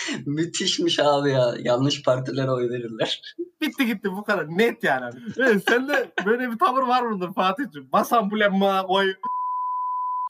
Müthişmiş 0.26 0.98
abi 0.98 1.30
ya. 1.30 1.54
Yanlış 1.58 2.02
partilere 2.02 2.50
oy 2.50 2.70
verirler. 2.70 3.22
Bitti 3.60 3.86
gitti 3.86 4.12
bu 4.12 4.24
kadar. 4.24 4.48
Net 4.48 4.84
yani. 4.84 5.20
Evet, 5.38 5.64
sende 5.68 6.12
böyle 6.26 6.50
bir 6.50 6.58
tavır 6.58 6.82
var 6.82 7.02
mıdır 7.02 7.32
Fatih'ciğim? 7.34 7.92
Bas 7.92 8.12
amblema 8.12 8.84
oy. 8.84 9.14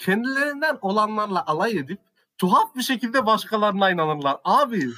Kendilerinden 0.01 0.79
olanlarla 0.83 1.47
alay 1.47 1.79
edip 1.79 2.01
tuhaf 2.39 2.77
bir 2.77 2.83
şekilde 2.83 3.27
başkalarına 3.27 3.91
inanırlar. 3.91 4.37
Abi 4.45 4.89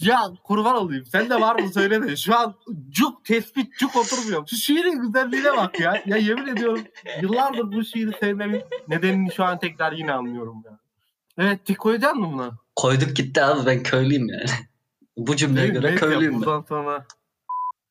ya 0.00 0.22
kurban 0.44 0.76
olayım. 0.76 1.04
Sen 1.04 1.30
de 1.30 1.40
var 1.40 1.60
mı 1.60 1.72
söyle 1.72 2.02
de. 2.02 2.16
Şu 2.16 2.38
an 2.38 2.54
cuk 2.90 3.24
tespit 3.24 3.78
cuk 3.78 3.96
oturmuyor. 3.96 4.46
Şu 4.46 4.56
şiirin 4.56 5.00
güzelliğine 5.00 5.56
bak 5.56 5.80
ya. 5.80 6.02
Ya 6.06 6.16
yemin 6.16 6.46
ediyorum 6.46 6.84
yıllardır 7.22 7.72
bu 7.72 7.84
şiiri 7.84 8.12
sevmemin 8.20 8.62
nedenini 8.88 9.32
şu 9.32 9.44
an 9.44 9.58
tekrar 9.58 9.92
yine 9.92 10.12
anlıyorum 10.12 10.62
ya. 10.64 10.83
Evet 11.38 11.64
tik 11.66 11.78
koyacaksın 11.78 12.20
mı 12.20 12.32
buna? 12.32 12.50
Koyduk 12.76 13.16
gitti 13.16 13.42
abi 13.42 13.66
ben 13.66 13.82
köylüyüm 13.82 14.28
yani. 14.28 14.50
Bu 15.16 15.36
cümleye 15.36 15.68
göre 15.68 15.90
ya, 15.90 15.96
köylüyüm 15.96 16.32
ben. 16.32 16.40
Buradan 16.40 16.64
sonra. 16.68 17.06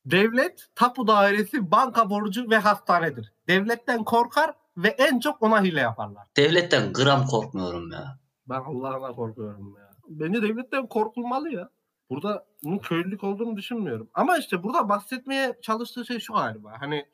Devlet, 0.05 0.67
tapu 0.75 1.07
dairesi, 1.07 1.71
banka 1.71 2.09
borcu 2.09 2.49
ve 2.49 2.57
hastanedir. 2.57 3.33
Devletten 3.47 4.03
korkar 4.03 4.53
ve 4.77 4.87
en 4.87 5.19
çok 5.19 5.41
ona 5.41 5.63
hile 5.63 5.79
yaparlar. 5.79 6.27
Devletten 6.37 6.93
gram 6.93 7.25
korkmuyorum 7.25 7.91
ya. 7.91 8.19
Ben 8.49 8.59
Allah'ına 8.59 9.11
korkuyorum 9.11 9.75
ya. 9.77 9.89
Bence 10.09 10.41
devletten 10.41 10.87
korkulmalı 10.87 11.49
ya. 11.49 11.69
Burada 12.09 12.45
bunun 12.63 12.77
köylülük 12.77 13.23
olduğunu 13.23 13.57
düşünmüyorum. 13.57 14.09
Ama 14.13 14.37
işte 14.37 14.63
burada 14.63 14.89
bahsetmeye 14.89 15.59
çalıştığı 15.61 16.05
şey 16.05 16.19
şu 16.19 16.33
galiba. 16.33 16.73
Hani 16.79 17.05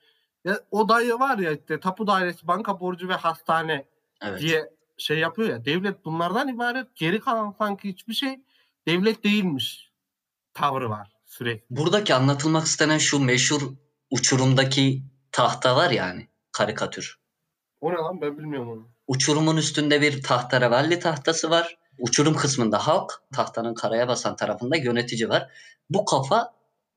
ya, 0.45 0.59
o 0.71 0.89
dayı 0.89 1.13
var 1.13 1.37
ya 1.37 1.51
işte 1.51 1.79
tapu 1.79 2.07
dairesi, 2.07 2.47
banka 2.47 2.79
borcu 2.79 3.09
ve 3.09 3.13
hastane 3.13 3.85
Evet. 4.21 4.41
diye 4.41 4.69
şey 4.99 5.19
yapıyor 5.19 5.49
ya. 5.49 5.65
Devlet 5.65 6.05
bunlardan 6.05 6.47
ibaret. 6.47 6.95
Geri 6.95 7.19
kalan 7.19 7.55
sanki 7.57 7.89
hiçbir 7.89 8.13
şey 8.13 8.39
devlet 8.87 9.23
değilmiş 9.23 9.91
tavrı 10.53 10.89
var 10.89 11.11
sürekli. 11.25 11.75
Buradaki 11.77 12.13
anlatılmak 12.13 12.65
istenen 12.65 12.97
şu 12.97 13.19
meşhur 13.19 13.61
uçurumdaki 14.09 15.03
tahta 15.31 15.75
var 15.75 15.91
yani 15.91 16.27
karikatür. 16.51 17.19
O 17.81 17.91
ne 17.91 17.95
lan 17.95 18.21
ben 18.21 18.37
bilmiyorum 18.37 18.69
onu. 18.69 18.89
Uçurumun 19.07 19.57
üstünde 19.57 20.01
bir 20.01 20.23
tahterevalli 20.23 20.99
tahtası 20.99 21.49
var. 21.49 21.77
Uçurum 21.99 22.35
kısmında 22.35 22.87
halk, 22.87 23.21
tahtanın 23.33 23.73
karaya 23.73 24.07
basan 24.07 24.35
tarafında 24.35 24.75
yönetici 24.75 25.29
var. 25.29 25.51
Bu 25.89 26.05
kafa 26.05 26.53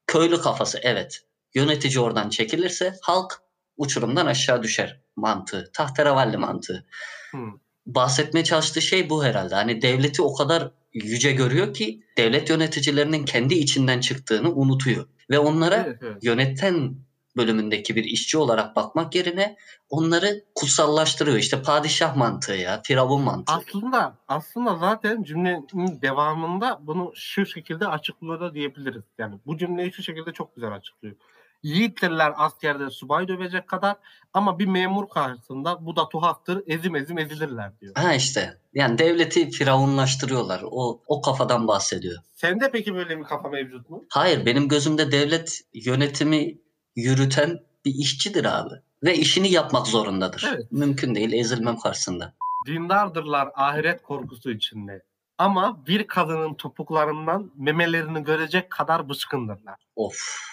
köylü 0.07 0.41
kafası 0.41 0.79
evet. 0.83 1.25
Yönetici 1.55 2.01
oradan 2.01 2.29
çekilirse 2.29 2.95
halk 3.03 3.43
uçurumdan 3.77 4.27
aşağı 4.27 4.62
düşer 4.62 5.01
mantığı. 5.17 5.71
Tahterevalli 5.73 6.37
mantığı. 6.37 6.87
Hmm. 7.31 7.53
Bahsetmeye 7.87 8.45
çalıştığı 8.45 8.83
şey 8.83 9.11
bu 9.11 9.25
herhalde. 9.25 9.55
Hani 9.55 9.83
devleti 9.83 10.23
o 10.23 10.35
kadar 10.35 10.71
yüce 10.95 11.33
görüyor 11.33 11.75
ki 11.75 12.03
devlet 12.16 12.51
yöneticilerinin 12.51 13.25
kendi 13.25 13.55
içinden 13.55 14.01
çıktığını 14.01 14.53
unutuyor. 14.55 15.07
Ve 15.31 15.38
onlara 15.38 15.85
Evet, 15.87 15.99
evet. 16.03 16.25
yöneten 16.25 16.97
bölümündeki 17.37 17.97
bir 17.97 18.05
işçi 18.05 18.38
olarak 18.38 18.77
bakmak 18.77 19.14
yerine 19.14 19.57
onları 19.90 20.45
kutsallaştırıyor. 20.55 21.37
İşte 21.37 21.62
padişah 21.62 22.16
mantığı 22.16 22.55
ya, 22.55 22.81
firavun 22.85 23.23
mantığı. 23.23 23.53
Aslında 23.53 24.18
aslında 24.29 24.77
zaten 24.77 25.23
cümlenin 25.23 26.03
devamında 26.03 26.79
bunu 26.83 27.12
şu 27.14 27.47
şekilde 27.47 27.87
açıklıyor 27.87 28.40
da 28.40 28.55
diyebiliriz. 28.55 29.03
Yani 29.18 29.35
bu 29.47 29.59
cümleyi 29.59 29.92
şu 29.92 30.03
şekilde 30.03 30.33
çok 30.33 30.57
güzel 30.57 30.73
açıklıyor. 30.75 31.16
Yiğittirler 31.62 32.33
askerde 32.37 32.90
subay 32.90 33.29
dövecek 33.29 33.68
kadar 33.68 33.96
ama 34.35 34.59
bir 34.59 34.66
memur 34.66 35.09
karşısında 35.09 35.87
bu 35.87 35.96
da 35.96 36.09
tuhaftır 36.09 36.62
ezim 36.66 36.96
ezim 36.96 37.18
ezilirler 37.18 37.81
diyor. 37.81 37.94
Ha 37.96 38.14
işte 38.14 38.59
yani 38.75 38.98
devleti 38.98 39.51
firavunlaştırıyorlar. 39.51 40.62
O, 40.70 41.01
o 41.07 41.22
kafadan 41.22 41.68
bahsediyor. 41.68 42.22
Sende 42.35 42.70
peki 42.70 42.94
böyle 42.94 43.18
bir 43.18 43.25
kafa 43.25 43.48
mevcut 43.48 43.90
mu? 43.90 44.05
Hayır 44.09 44.46
benim 44.46 44.68
gözümde 44.68 45.12
devlet 45.12 45.61
yönetimi 45.75 46.59
yürüten 46.96 47.61
bir 47.85 47.94
işçidir 47.94 48.44
abi. 48.44 48.75
Ve 49.05 49.14
işini 49.14 49.51
yapmak 49.51 49.87
zorundadır. 49.87 50.51
Evet. 50.55 50.72
Mümkün 50.72 51.14
değil 51.14 51.33
ezilmem 51.33 51.79
karşısında. 51.79 52.35
Dindardırlar 52.66 53.48
ahiret 53.55 54.03
korkusu 54.03 54.51
içinde. 54.51 55.03
Ama 55.38 55.87
bir 55.87 56.07
kadının 56.07 56.55
topuklarından 56.55 57.51
memelerini 57.57 58.25
görecek 58.25 58.70
kadar 58.70 59.09
bıçkındırlar. 59.09 59.77
Of. 59.96 60.52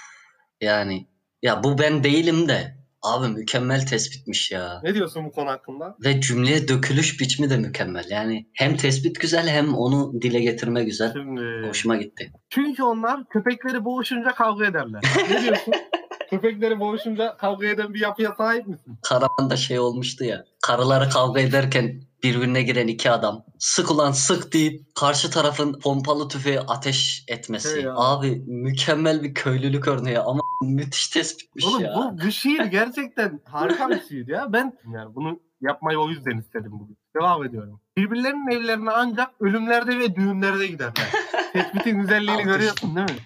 Yani 0.61 1.07
ya 1.41 1.63
bu 1.63 1.77
ben 1.77 2.03
değilim 2.03 2.47
de 2.47 2.79
abi 3.01 3.27
mükemmel 3.27 3.85
tespitmiş 3.85 4.51
ya. 4.51 4.81
Ne 4.83 4.93
diyorsun 4.93 5.25
bu 5.25 5.31
konu 5.31 5.49
hakkında? 5.49 5.95
Ve 6.05 6.21
cümleye 6.21 6.67
dökülüş 6.67 7.21
biçimi 7.21 7.49
de 7.49 7.57
mükemmel. 7.57 8.05
Yani 8.09 8.49
hem 8.53 8.77
tespit 8.77 9.19
güzel 9.19 9.47
hem 9.47 9.73
onu 9.73 10.21
dile 10.21 10.39
getirme 10.39 10.83
güzel. 10.83 11.13
Şimdi 11.13 11.67
Hoşuma 11.67 11.97
gitti. 11.97 12.31
Çünkü 12.49 12.83
onlar 12.83 13.25
köpekleri 13.29 13.85
boğuşunca 13.85 14.31
kavga 14.35 14.65
ederler. 14.65 15.01
Ne 15.29 15.41
diyorsun? 15.41 15.73
köpekleri 16.29 16.79
boğuşunca 16.79 17.37
kavga 17.37 17.67
eden 17.67 17.93
bir 17.93 17.99
yapıya 17.99 18.35
sahip 18.37 18.67
misin? 18.67 18.99
Karaman'da 19.03 19.55
şey 19.55 19.79
olmuştu 19.79 20.23
ya. 20.23 20.45
Karıları 20.61 21.09
kavga 21.09 21.39
ederken 21.41 22.01
birbirine 22.23 22.61
giren 22.61 22.87
iki 22.87 23.11
adam. 23.11 23.45
Sık 23.59 23.91
ulan 23.91 24.11
sık 24.11 24.53
deyip 24.53 24.95
karşı 24.95 25.31
tarafın 25.31 25.79
pompalı 25.79 26.27
tüfeği 26.27 26.59
ateş 26.59 27.23
etmesi. 27.27 27.75
Hey 27.75 27.83
ya. 27.83 27.93
Abi 27.95 28.43
mükemmel 28.47 29.23
bir 29.23 29.33
köylülük 29.33 29.87
örneği 29.87 30.19
ama 30.19 30.41
müthiş 30.63 31.07
tespitmiş 31.07 31.65
Oğlum 31.65 31.83
ya. 31.83 31.93
bu, 31.95 32.25
bu 32.25 32.31
şiir 32.31 32.65
gerçekten 32.65 33.41
harika 33.45 33.89
bir 33.89 34.01
şiir 34.09 34.27
ya. 34.27 34.53
Ben 34.53 34.73
yani 34.93 35.15
bunu 35.15 35.39
yapmayı 35.61 35.99
o 35.99 36.09
yüzden 36.09 36.37
istedim 36.37 36.71
bugün. 36.71 36.97
Devam 37.15 37.45
ediyorum. 37.45 37.81
Birbirlerinin 37.97 38.51
evlerine 38.51 38.89
ancak 38.91 39.41
ölümlerde 39.41 39.99
ve 39.99 40.15
düğünlerde 40.15 40.67
giderler. 40.67 41.11
Tespitin 41.53 41.99
güzelliğini 41.99 42.43
görüyorsun 42.43 42.95
değil 42.95 43.09
mi? 43.09 43.17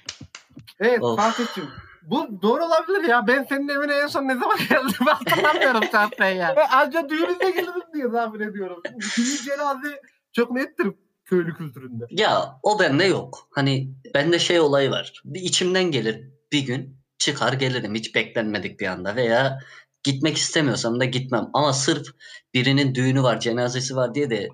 Evet. 0.80 1.02
Fatih'cim. 1.18 1.64
Bu 2.10 2.42
doğru 2.42 2.66
olabilir 2.66 3.10
ya. 3.10 3.28
Ben 3.28 3.46
senin 3.50 3.68
evine 3.68 3.94
en 3.94 4.08
son 4.08 4.28
ne 4.28 4.34
zaman 4.34 4.58
geldim 4.70 5.06
hatırlamıyorum 5.06 5.84
zaten 5.92 6.30
ya. 6.30 6.54
Ben 6.58 6.68
Anca 6.78 7.10
düğününde 7.10 7.52
geldim 7.52 7.84
diye 7.94 8.12
tahmin 8.12 8.40
ediyorum. 8.40 8.82
Düğün 9.18 9.46
cenaze 9.46 10.02
çok 10.34 10.52
nettir 10.52 10.88
köylü 11.26 11.54
kültüründe. 11.54 12.06
Ya 12.10 12.60
o 12.64 12.80
bende 12.80 13.06
yok. 13.06 13.48
Hani 13.52 13.94
bende 14.14 14.40
şey 14.40 14.60
olayı 14.60 14.92
var. 14.92 15.22
Bir 15.26 15.42
içimden 15.42 15.84
gelir 15.84 16.30
bir 16.52 16.66
gün 16.66 16.98
çıkar 17.18 17.54
gelirim 17.54 17.96
hiç 17.96 18.16
beklenmedik 18.16 18.80
bir 18.80 18.88
anda 18.88 19.16
veya 19.16 19.60
gitmek 20.04 20.38
istemiyorsam 20.38 21.00
da 21.00 21.06
gitmem. 21.06 21.50
Ama 21.54 21.74
sırf 21.74 22.08
birinin 22.54 22.96
düğünü 22.96 23.24
var 23.24 23.40
cenazesi 23.40 23.96
var 23.96 24.16
diye 24.16 24.30
de 24.30 24.50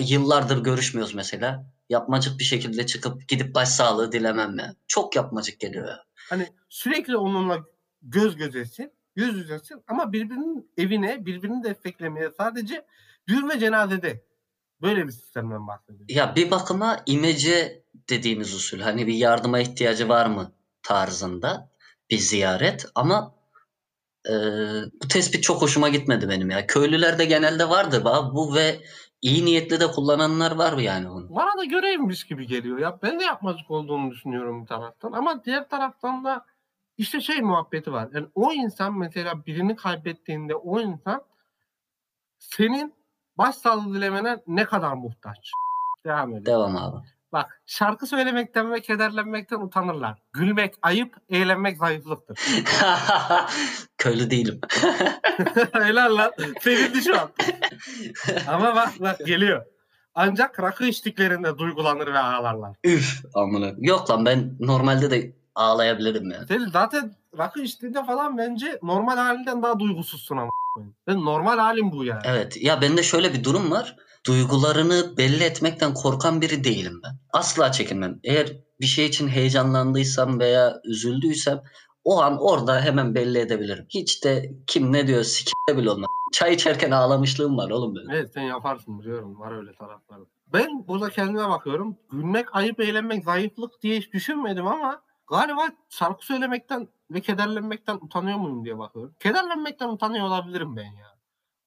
yıllardır 0.00 0.62
görüşmüyoruz 0.62 1.14
mesela. 1.14 1.66
Yapmacık 1.88 2.38
bir 2.38 2.44
şekilde 2.44 2.86
çıkıp 2.86 3.28
gidip 3.28 3.54
başsağlığı 3.54 4.12
dilemem 4.12 4.58
ya. 4.58 4.74
Çok 4.88 5.16
yapmacık 5.16 5.60
geliyor 5.60 5.88
ya. 5.88 6.04
Hani 6.30 6.48
sürekli 6.68 7.16
onunla 7.16 7.64
göz 8.02 8.36
gözesin, 8.36 8.92
yüz 9.16 9.36
yüzesin 9.36 9.82
ama 9.88 10.12
birbirinin 10.12 10.70
evine, 10.76 11.26
birbirini 11.26 11.64
desteklemeye 11.64 12.30
sadece 12.36 12.86
düğün 13.28 13.48
ve 13.48 13.58
cenazede. 13.58 14.24
Böyle 14.82 15.06
bir 15.06 15.12
sistemden 15.12 15.66
bahsediyorum. 15.66 16.06
Ya 16.08 16.36
bir 16.36 16.50
bakıma 16.50 17.02
imece 17.06 17.84
dediğimiz 18.10 18.54
usul. 18.54 18.80
Hani 18.80 19.06
bir 19.06 19.14
yardıma 19.14 19.60
ihtiyacı 19.60 20.08
var 20.08 20.26
mı 20.26 20.52
tarzında 20.82 21.72
bir 22.10 22.18
ziyaret 22.18 22.86
ama 22.94 23.40
Ee, 24.28 24.32
bu 25.02 25.08
tespit 25.08 25.42
çok 25.42 25.62
hoşuma 25.62 25.88
gitmedi 25.88 26.28
benim 26.28 26.50
ya. 26.50 26.66
Köylülerde 26.66 27.24
genelde 27.24 27.68
vardı 27.68 27.96
ba- 28.04 28.34
bu 28.34 28.54
ve 28.54 28.80
iyi 29.22 29.44
niyetli 29.44 29.80
de 29.80 29.86
kullananlar 29.86 30.52
var 30.52 30.72
mı 30.72 30.82
yani 30.82 31.08
bunu? 31.08 31.34
Bana 31.34 31.58
da 31.58 31.64
görevmiş 31.64 32.24
gibi 32.24 32.46
geliyor. 32.46 32.78
Ya 32.78 32.98
ben 33.02 33.20
de 33.20 33.24
yapmacık 33.24 33.70
olduğunu 33.70 34.10
düşünüyorum 34.10 34.62
bir 34.62 34.66
taraftan. 34.66 35.12
Ama 35.12 35.44
diğer 35.44 35.68
taraftan 35.68 36.24
da 36.24 36.44
işte 36.98 37.20
şey 37.20 37.40
muhabbeti 37.40 37.92
var. 37.92 38.08
Yani 38.14 38.26
o 38.34 38.52
insan 38.52 38.98
mesela 38.98 39.46
birini 39.46 39.76
kaybettiğinde 39.76 40.54
o 40.54 40.80
insan 40.80 41.22
senin 42.38 42.94
başsağlığı 43.38 43.94
dilemene 43.94 44.42
ne 44.46 44.64
kadar 44.64 44.92
muhtaç? 44.92 45.50
Devam 46.04 46.30
edelim. 46.30 46.46
Devam 46.46 46.76
abi. 46.76 47.06
Bak 47.32 47.62
şarkı 47.66 48.06
söylemekten 48.06 48.72
ve 48.72 48.80
kederlenmekten 48.80 49.60
utanırlar. 49.60 50.18
Gülmek 50.32 50.74
ayıp, 50.82 51.16
eğlenmek 51.28 51.76
zayıflıktır. 51.76 52.38
Köylü 53.98 54.30
değilim. 54.30 54.60
Helal 55.72 56.16
lan. 56.16 56.32
Sevildi 56.60 57.02
şu 57.02 57.20
an. 57.20 57.30
Ama 58.48 58.74
bak 58.74 58.88
bak 59.00 59.18
geliyor. 59.26 59.64
Ancak 60.14 60.60
rakı 60.60 60.84
içtiklerinde 60.84 61.58
duygulanır 61.58 62.06
ve 62.12 62.18
ağlarlar. 62.18 62.76
Üf 62.84 63.22
amına. 63.34 63.72
Yok 63.78 64.10
lan 64.10 64.26
ben 64.26 64.56
normalde 64.60 65.10
de 65.10 65.32
ağlayabilirim 65.54 66.30
ya. 66.30 66.46
Senin 66.48 66.68
zaten 66.68 67.14
rakı 67.38 67.62
içtiğinde 67.62 68.04
falan 68.04 68.38
bence 68.38 68.78
normal 68.82 69.16
halinden 69.16 69.62
daha 69.62 69.78
duygusuzsun 69.78 70.36
ama. 70.36 70.50
Ben 71.06 71.24
normal 71.24 71.58
halim 71.58 71.92
bu 71.92 72.04
yani. 72.04 72.20
Evet 72.24 72.62
ya 72.62 72.80
bende 72.82 73.02
şöyle 73.02 73.32
bir 73.32 73.44
durum 73.44 73.70
var. 73.70 73.96
Duygularını 74.26 75.16
belli 75.16 75.44
etmekten 75.44 75.94
korkan 75.94 76.40
biri 76.40 76.64
değilim 76.64 77.00
ben. 77.04 77.18
Asla 77.32 77.72
çekinmem. 77.72 78.20
Eğer 78.24 78.56
bir 78.80 78.86
şey 78.86 79.06
için 79.06 79.28
heyecanlandıysam 79.28 80.40
veya 80.40 80.80
üzüldüysem 80.84 81.62
o 82.04 82.20
an 82.22 82.38
orada 82.40 82.80
hemen 82.80 83.14
belli 83.14 83.38
edebilirim. 83.38 83.86
Hiç 83.88 84.24
de 84.24 84.52
kim 84.66 84.92
ne 84.92 85.06
diyor 85.06 85.22
sikimde 85.22 85.82
bile 85.82 85.90
olmaz. 85.90 86.08
Çay 86.32 86.54
içerken 86.54 86.90
ağlamışlığım 86.90 87.56
var 87.56 87.70
oğlum 87.70 87.94
benim. 87.94 88.10
Evet 88.10 88.30
sen 88.34 88.42
yaparsın 88.42 88.98
biliyorum. 88.98 89.40
Var 89.40 89.56
öyle 89.56 89.74
tarafları. 89.74 90.20
Ben 90.52 90.88
burada 90.88 91.10
kendime 91.10 91.48
bakıyorum. 91.48 91.96
Gülmek, 92.10 92.46
ayıp, 92.52 92.80
eğlenmek, 92.80 93.24
zayıflık 93.24 93.82
diye 93.82 93.98
hiç 93.98 94.12
düşünmedim 94.12 94.66
ama 94.66 95.02
galiba 95.28 95.68
şarkı 95.88 96.26
söylemekten 96.26 96.88
ve 97.10 97.20
kederlenmekten 97.20 97.94
utanıyor 97.94 98.38
muyum 98.38 98.64
diye 98.64 98.78
bakıyorum. 98.78 99.14
Kederlenmekten 99.20 99.88
utanıyor 99.88 100.26
olabilirim 100.26 100.76
ben 100.76 100.82
ya. 100.82 101.18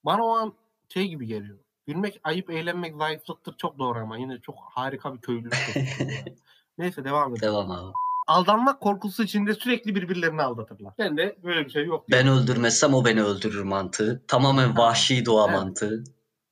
Bana 0.05 0.23
o 0.23 0.29
an 0.29 0.53
şey 0.89 1.07
gibi 1.07 1.27
geliyor. 1.27 1.59
Gülmek, 1.87 2.19
ayıp, 2.23 2.49
eğlenmek, 2.49 2.95
zayıflıktır 2.95 3.55
çok 3.57 3.79
doğru 3.79 3.99
ama 3.99 4.17
yine 4.17 4.39
çok 4.41 4.55
harika 4.71 5.13
bir 5.13 5.21
köylülük. 5.21 5.53
Neyse 6.77 7.03
devam 7.03 7.31
edelim. 7.35 7.41
Devam 7.41 7.71
abi. 7.71 7.93
Aldanmak 8.27 8.81
korkusu 8.81 9.23
içinde 9.23 9.53
sürekli 9.53 9.95
birbirlerini 9.95 10.41
aldatırlar. 10.41 10.93
Ben 10.99 11.17
de 11.17 11.37
böyle 11.43 11.65
bir 11.65 11.69
şey 11.69 11.85
yok. 11.85 12.05
Ben 12.11 12.27
öldürmezsem 12.27 12.93
o 12.93 13.05
beni 13.05 13.23
öldürür 13.23 13.63
mantığı. 13.63 14.23
Tamamen 14.27 14.77
vahşi 14.77 15.25
doğa 15.25 15.47
Evet. 15.49 15.59
mantığı. 15.59 16.03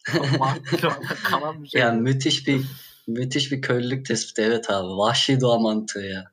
Kalan 1.23 1.63
bir 1.63 1.67
şey. 1.67 1.81
Yani 1.81 2.01
müthiş 2.01 2.47
bir 2.47 2.61
müthiş 3.07 3.51
bir 3.51 3.61
köylülük 3.61 4.05
tespiti 4.05 4.41
evet 4.41 4.69
abi. 4.69 4.87
Vahşi 4.87 5.41
doğa 5.41 5.59
mantığı 5.59 6.01
ya. 6.01 6.31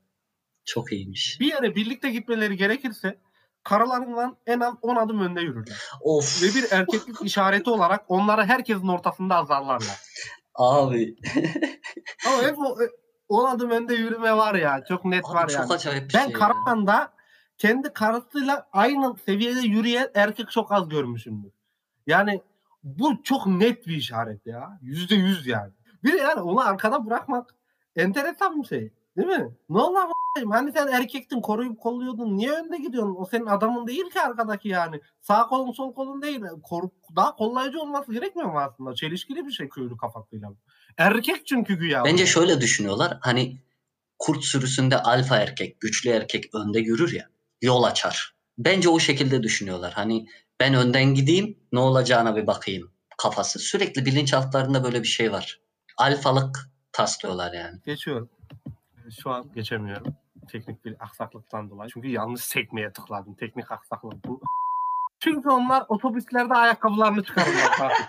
Çok 0.64 0.92
iyiymiş. 0.92 1.40
bir 1.40 1.46
yere 1.46 1.74
birlikte 1.74 2.11
gitmeleri 2.11 2.56
gerekirse 2.56 3.18
karalarından 3.68 4.37
en 4.46 4.61
az 4.61 4.74
10 4.83 4.96
adım 4.96 5.20
önde 5.20 5.40
yürürler. 5.40 5.76
Of 6.00 6.42
Ve 6.42 6.46
bir 6.61 6.72
erkeklik 6.72 7.22
işareti 7.22 7.70
olarak 7.70 8.04
onları 8.09 8.44
herkesin 8.44 8.88
ortasında 8.88 9.35
azarlarlar. 9.35 10.00
abi. 10.54 11.16
Ama 12.26 12.42
hep 12.42 12.59
o 12.59 12.76
10 13.28 13.44
adım 13.44 13.70
önde 13.70 13.94
yürüme 13.94 14.37
var 14.37 14.54
ya. 14.54 14.85
Çok 14.88 15.04
net 15.04 15.24
Abi 15.24 15.35
var 15.35 15.48
çok 15.48 15.61
yani. 15.61 15.72
acayip 15.72 16.09
bir 16.09 16.14
Ben 16.14 16.24
şey 16.24 16.33
ya. 16.33 16.38
Karaman'da 16.38 17.12
kendi 17.59 17.92
karısıyla 17.92 18.68
aynı 18.72 19.16
seviyede 19.26 19.61
yürüyen 19.61 20.11
erkek 20.14 20.50
çok 20.50 20.72
az 20.72 20.88
görmüşümdür. 20.88 21.52
Yani 22.07 22.42
bu 22.83 23.22
çok 23.22 23.46
net 23.46 23.87
bir 23.87 23.96
işaret 23.96 24.46
ya. 24.46 24.78
Yüzde 24.83 25.14
yüz 25.14 25.46
yani. 25.46 25.72
Bir 26.04 26.12
yani 26.20 26.40
onu 26.40 26.61
arkada 26.61 27.07
bırakmak 27.07 27.54
enteresan 27.96 28.62
bir 28.62 28.66
şey. 28.66 28.92
Değil 29.16 29.28
mi? 29.28 29.57
Ne 29.68 29.78
oldu? 29.78 29.98
Hani 30.50 30.72
sen 30.72 30.86
erkektin 30.86 31.40
koruyup 31.40 31.80
kolluyordun. 31.80 32.36
Niye 32.36 32.52
önde 32.52 32.76
gidiyorsun? 32.76 33.16
O 33.18 33.24
senin 33.24 33.46
adamın 33.46 33.86
değil 33.86 34.10
ki 34.10 34.20
arkadaki 34.20 34.68
yani. 34.68 35.00
Sağ 35.20 35.46
kolun 35.46 35.72
sol 35.72 35.94
kolun 35.94 36.22
değil. 36.22 36.40
Koru, 36.62 36.90
daha 37.16 37.36
kollayıcı 37.36 37.80
olması 37.80 38.12
gerekmiyor 38.12 38.48
mu 38.52 38.58
aslında? 38.58 38.94
Çelişkili 38.94 39.46
bir 39.46 39.52
şey 39.52 39.68
köylü 39.68 39.96
kafasıyla. 39.96 40.52
Erkek 40.96 41.46
çünkü 41.46 41.74
güya. 41.74 42.04
Bence 42.04 42.26
şöyle 42.26 42.60
düşünüyorlar. 42.60 43.18
Hani 43.20 43.60
kurt 44.18 44.44
sürüsünde 44.44 45.02
alfa 45.02 45.36
erkek, 45.36 45.80
güçlü 45.80 46.10
erkek 46.10 46.54
önde 46.54 46.78
yürür 46.78 47.12
ya. 47.12 47.28
Yol 47.62 47.82
açar. 47.82 48.34
Bence 48.58 48.88
o 48.88 48.98
şekilde 48.98 49.42
düşünüyorlar. 49.42 49.92
Hani 49.92 50.26
ben 50.60 50.74
önden 50.74 51.14
gideyim 51.14 51.58
ne 51.72 51.78
olacağına 51.78 52.36
bir 52.36 52.46
bakayım 52.46 52.90
kafası. 53.18 53.58
Sürekli 53.58 54.06
bilinçaltlarında 54.06 54.84
böyle 54.84 55.02
bir 55.02 55.08
şey 55.08 55.32
var. 55.32 55.60
Alfalık 55.96 56.70
taslıyorlar 56.92 57.52
yani. 57.52 57.80
Geçiyorum. 57.86 58.30
Şu 59.10 59.30
an 59.30 59.52
geçemiyorum. 59.54 60.14
Teknik 60.52 60.84
bir 60.84 60.96
aksaklıktan 61.00 61.70
dolayı. 61.70 61.90
Çünkü 61.94 62.08
yanlış 62.08 62.44
sekmeye 62.44 62.92
tıkladım. 62.92 63.34
Teknik 63.34 63.72
aksaklık 63.72 64.24
bu. 64.24 64.40
Çünkü 65.20 65.48
onlar 65.48 65.84
otobüslerde 65.88 66.54
ayakkabılarını 66.54 67.24
çıkarıyorlar. 67.24 67.92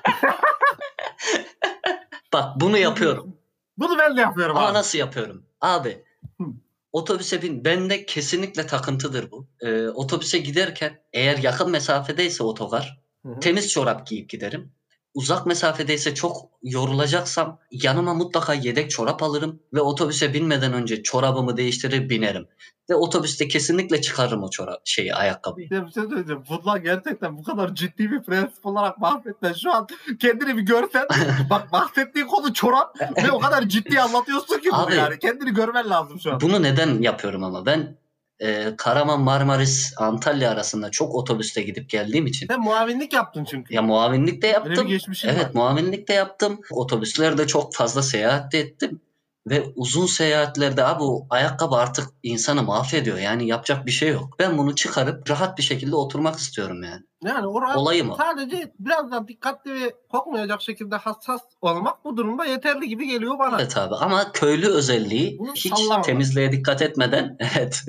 Bak 2.34 2.60
bunu 2.62 2.78
yapıyorum. 2.78 3.38
Bunu 3.78 3.98
ben 3.98 4.18
de 4.18 4.22
yapıyorum 4.22 4.58
Ama 4.58 4.68
abi. 4.68 4.74
nasıl 4.74 5.00
yapıyorum? 5.00 5.46
Abi 5.62 6.04
otobüse 6.92 7.42
bin. 7.42 7.66
Bende 7.66 8.06
kesinlikle 8.06 8.68
takıntıdır 8.68 9.32
bu. 9.32 9.48
Ee, 9.62 9.88
otobüse 9.88 10.38
giderken 10.38 11.02
eğer 11.14 11.38
yakın 11.38 11.72
mesafedeyse 11.72 12.44
otogar 12.44 13.02
Hı 13.26 13.30
hı. 13.30 13.40
temiz 13.40 13.72
çorap 13.72 14.08
giyip 14.08 14.30
giderim. 14.30 14.72
Uzak 15.14 15.46
mesafedeyse 15.46 16.16
çok 16.16 16.50
yorulacaksam 16.64 17.60
yanıma 17.72 18.14
mutlaka 18.14 18.54
yedek 18.54 18.92
çorap 18.92 19.24
alırım 19.24 19.60
ve 19.74 19.82
otobüse 19.82 20.34
binmeden 20.34 20.74
önce 20.74 21.04
çorabımı 21.04 21.58
değiştirir 21.58 22.10
binerim. 22.10 22.48
Ve 22.90 22.96
otobüste 22.96 23.48
kesinlikle 23.48 24.02
çıkarırım 24.02 24.44
o 24.44 24.50
çorap 24.50 24.82
şeyi 24.86 25.16
ayakkabıyı. 25.16 25.70
Bir 25.70 25.76
şey 25.76 25.92
söyleyeceğim. 25.94 26.44
Bunlar 26.50 26.78
gerçekten 26.78 27.38
bu 27.38 27.44
kadar 27.44 27.76
ciddi 27.76 28.12
bir 28.12 28.24
prensip 28.24 28.66
olarak 28.66 29.02
bahsetme. 29.02 29.54
Şu 29.54 29.74
an 29.74 29.88
kendini 30.20 30.58
bir 30.58 30.62
görsen. 30.62 31.08
bak 31.50 31.72
bahsettiğin 31.72 32.28
konu 32.28 32.54
çorap 32.54 32.96
ve 33.24 33.32
o 33.32 33.40
kadar 33.40 33.64
ciddi 33.64 34.02
anlatıyorsun 34.02 34.60
ki 34.60 34.70
bunu 34.72 34.86
Abi. 34.86 34.96
yani. 34.96 35.20
Kendini 35.20 35.54
görmen 35.54 35.90
lazım 35.90 36.20
şu 36.20 36.34
an. 36.34 36.42
Bunu 36.42 36.64
neden 36.64 37.02
yapıyorum 37.02 37.44
ama 37.44 37.66
ben 37.66 37.98
e, 38.40 38.76
Karaman 38.78 39.22
Marmaris 39.22 39.94
Antalya 39.98 40.52
arasında 40.52 40.92
çok 40.92 41.16
otobüste 41.16 41.62
gidip 41.62 41.90
geldiğim 41.90 42.28
için 42.28 42.48
Sen 42.48 42.62
muavinlik 42.62 43.14
yaptın 43.14 43.46
çünkü. 43.46 43.74
ya 43.76 43.82
muavinlik 43.82 44.42
de 44.42 44.48
yaptım. 44.48 44.88
Evet 45.24 45.46
var. 45.46 45.52
muavinlik 45.54 46.08
de 46.08 46.14
yaptım. 46.14 46.62
Otobüslerde 46.72 47.48
çok 47.48 47.76
fazla 47.76 48.02
seyahat 48.04 48.52
de 48.52 48.60
ettim. 48.60 49.02
Ve 49.50 49.64
uzun 49.76 50.06
seyahatlerde 50.06 50.84
abi 50.86 51.04
o 51.04 51.28
ayakkabı 51.30 51.76
artık 51.76 52.10
insanı 52.24 52.64
mahvediyor. 52.64 53.18
Yani 53.18 53.48
yapacak 53.48 53.86
bir 53.86 53.92
şey 53.92 54.10
yok. 54.10 54.36
Ben 54.40 54.58
bunu 54.58 54.76
çıkarıp 54.76 55.30
rahat 55.30 55.58
bir 55.58 55.64
şekilde 55.64 55.96
oturmak 55.96 56.40
istiyorum 56.40 56.84
yani. 56.84 57.04
Yani 57.24 57.48
orada 57.48 57.80
Olayım 57.80 58.10
o. 58.12 58.16
sadece 58.16 58.74
biraz 58.80 59.12
daha 59.12 59.28
dikkatli 59.28 59.74
ve 59.74 59.96
kokmayacak 60.12 60.62
şekilde 60.62 60.96
hassas 60.96 61.42
olmak 61.62 62.06
bu 62.06 62.18
durumda 62.18 62.46
yeterli 62.46 62.88
gibi 62.90 63.08
geliyor 63.08 63.40
bana. 63.40 63.58
Evet 63.62 63.78
abi 63.78 63.96
ama 63.96 64.32
köylü 64.32 64.68
özelliği 64.68 65.40
Bunu 65.40 65.54
hiç 65.54 65.78
sallama. 65.78 66.02
temizliğe 66.02 66.52
dikkat 66.52 66.82
etmeden 66.82 67.38
evet 67.58 67.84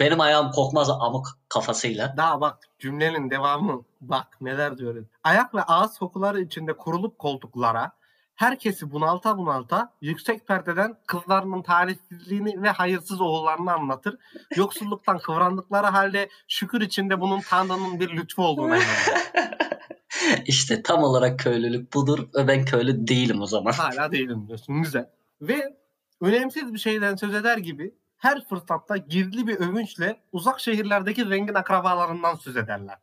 benim 0.00 0.20
ayağım 0.20 0.50
kokmaz 0.50 0.90
amık 0.90 1.26
kafasıyla. 1.48 2.14
Daha 2.16 2.40
bak 2.40 2.58
cümlenin 2.78 3.30
devamı 3.30 3.82
bak 4.00 4.26
neler 4.40 4.78
diyor. 4.78 5.04
Ayak 5.24 5.54
ve 5.54 5.62
ağız 5.62 5.98
kokuları 5.98 6.40
içinde 6.40 6.72
kurulup 6.76 7.18
koltuklara 7.18 7.92
herkesi 8.36 8.92
bunalta 8.92 9.38
bunalta 9.38 9.92
yüksek 10.00 10.46
perdeden 10.46 10.96
kızlarının 11.06 11.62
talihsizliğini 11.62 12.62
ve 12.62 12.70
hayırsız 12.70 13.20
oğullarını 13.20 13.72
anlatır. 13.72 14.16
Yoksulluktan 14.56 15.18
kıvrandıkları 15.18 15.86
halde 15.86 16.28
şükür 16.48 16.80
içinde 16.80 17.20
bunun 17.20 17.40
Tanrı'nın 17.40 18.00
bir 18.00 18.16
lütfu 18.16 18.42
olduğuna 18.42 18.76
inanır. 18.76 18.86
işte 20.46 20.82
tam 20.82 21.02
olarak 21.02 21.38
köylülük 21.38 21.94
budur 21.94 22.28
ve 22.34 22.48
ben 22.48 22.64
köylü 22.64 23.08
değilim 23.08 23.40
o 23.40 23.46
zaman. 23.46 23.72
Hala 23.72 24.12
değilim 24.12 24.48
diyorsun. 24.48 24.82
Güzel. 24.82 25.10
Ve 25.40 25.76
önemsiz 26.20 26.74
bir 26.74 26.78
şeyden 26.78 27.16
söz 27.16 27.34
eder 27.34 27.58
gibi 27.58 27.94
her 28.16 28.44
fırsatta 28.44 28.96
gizli 28.96 29.46
bir 29.46 29.56
övünçle 29.56 30.20
uzak 30.32 30.60
şehirlerdeki 30.60 31.24
zengin 31.24 31.54
akrabalarından 31.54 32.34
söz 32.34 32.56
ederler. 32.56 32.96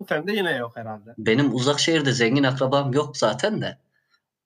Bu 0.00 0.06
sende 0.06 0.32
yine 0.32 0.56
yok 0.56 0.76
herhalde. 0.76 1.14
Benim 1.18 1.54
uzak 1.54 1.80
şehirde 1.80 2.12
zengin 2.12 2.44
akrabam 2.44 2.92
yok 2.92 3.16
zaten 3.16 3.60
de. 3.60 3.78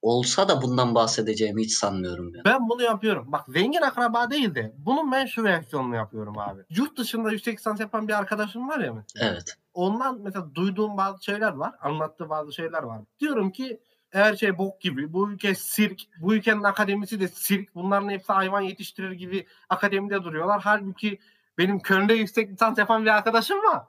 Olsa 0.02 0.48
da 0.48 0.62
bundan 0.62 0.94
bahsedeceğimi 0.94 1.62
hiç 1.62 1.72
sanmıyorum 1.72 2.34
ya. 2.34 2.42
Ben 2.44 2.68
bunu 2.68 2.82
yapıyorum. 2.82 3.32
Bak 3.32 3.44
zengin 3.48 3.82
akraba 3.82 4.30
değil 4.30 4.54
de 4.54 4.74
bunun 4.78 5.12
ben 5.12 5.26
şu 5.26 5.44
versiyonunu 5.44 5.96
yapıyorum 5.96 6.38
abi. 6.38 6.60
Yurt 6.70 6.98
dışında 6.98 7.30
yüksek 7.30 7.58
lisans 7.58 7.80
yapan 7.80 8.08
bir 8.08 8.18
arkadaşım 8.18 8.68
var 8.68 8.80
ya 8.80 8.92
mesela. 8.92 9.30
Evet. 9.30 9.56
Ondan 9.74 10.20
mesela 10.20 10.54
duyduğum 10.54 10.96
bazı 10.96 11.24
şeyler 11.24 11.52
var. 11.52 11.74
Anlattığı 11.80 12.28
bazı 12.28 12.52
şeyler 12.52 12.82
var. 12.82 13.00
Diyorum 13.20 13.50
ki 13.50 13.80
her 14.10 14.36
şey 14.36 14.58
bok 14.58 14.80
gibi. 14.80 15.12
Bu 15.12 15.30
ülke 15.30 15.54
sirk. 15.54 16.00
Bu 16.18 16.34
ülkenin 16.34 16.62
akademisi 16.62 17.20
de 17.20 17.28
sirk. 17.28 17.74
Bunların 17.74 18.08
hepsi 18.08 18.32
hayvan 18.32 18.60
yetiştirir 18.60 19.12
gibi 19.12 19.46
akademide 19.68 20.24
duruyorlar. 20.24 20.60
Halbuki 20.64 21.18
benim 21.58 21.80
Köln'de 21.80 22.14
yüksek 22.14 22.50
lisans 22.50 22.78
yapan 22.78 23.04
bir 23.04 23.10
arkadaşım 23.10 23.58
var. 23.58 23.82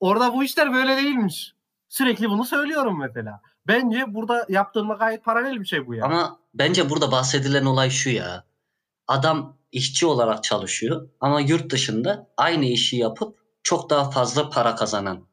Orada 0.00 0.32
bu 0.34 0.44
işler 0.44 0.72
böyle 0.72 0.96
değilmiş. 0.96 1.54
Sürekli 1.88 2.30
bunu 2.30 2.44
söylüyorum 2.44 2.98
mesela. 3.00 3.40
Bence 3.66 4.04
burada 4.14 4.46
yaptığımda 4.48 4.94
gayet 4.94 5.24
paralel 5.24 5.60
bir 5.60 5.66
şey 5.66 5.86
bu 5.86 5.94
ya. 5.94 6.04
Ama 6.04 6.40
bence 6.54 6.90
burada 6.90 7.12
bahsedilen 7.12 7.64
olay 7.64 7.90
şu 7.90 8.10
ya. 8.10 8.44
Adam 9.08 9.56
işçi 9.72 10.06
olarak 10.06 10.44
çalışıyor 10.44 11.08
ama 11.20 11.40
yurt 11.40 11.70
dışında 11.72 12.30
aynı 12.36 12.64
işi 12.64 12.96
yapıp 12.96 13.38
çok 13.62 13.90
daha 13.90 14.10
fazla 14.10 14.50
para 14.50 14.74
kazanan 14.74 15.26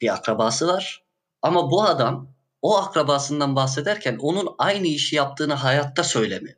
bir 0.00 0.14
akrabası 0.14 0.68
var. 0.68 1.04
Ama 1.42 1.70
bu 1.70 1.82
adam 1.82 2.28
o 2.62 2.76
akrabasından 2.76 3.56
bahsederken 3.56 4.16
onun 4.20 4.48
aynı 4.58 4.86
işi 4.86 5.16
yaptığını 5.16 5.54
hayatta 5.54 6.04
söylemiyor. 6.04 6.56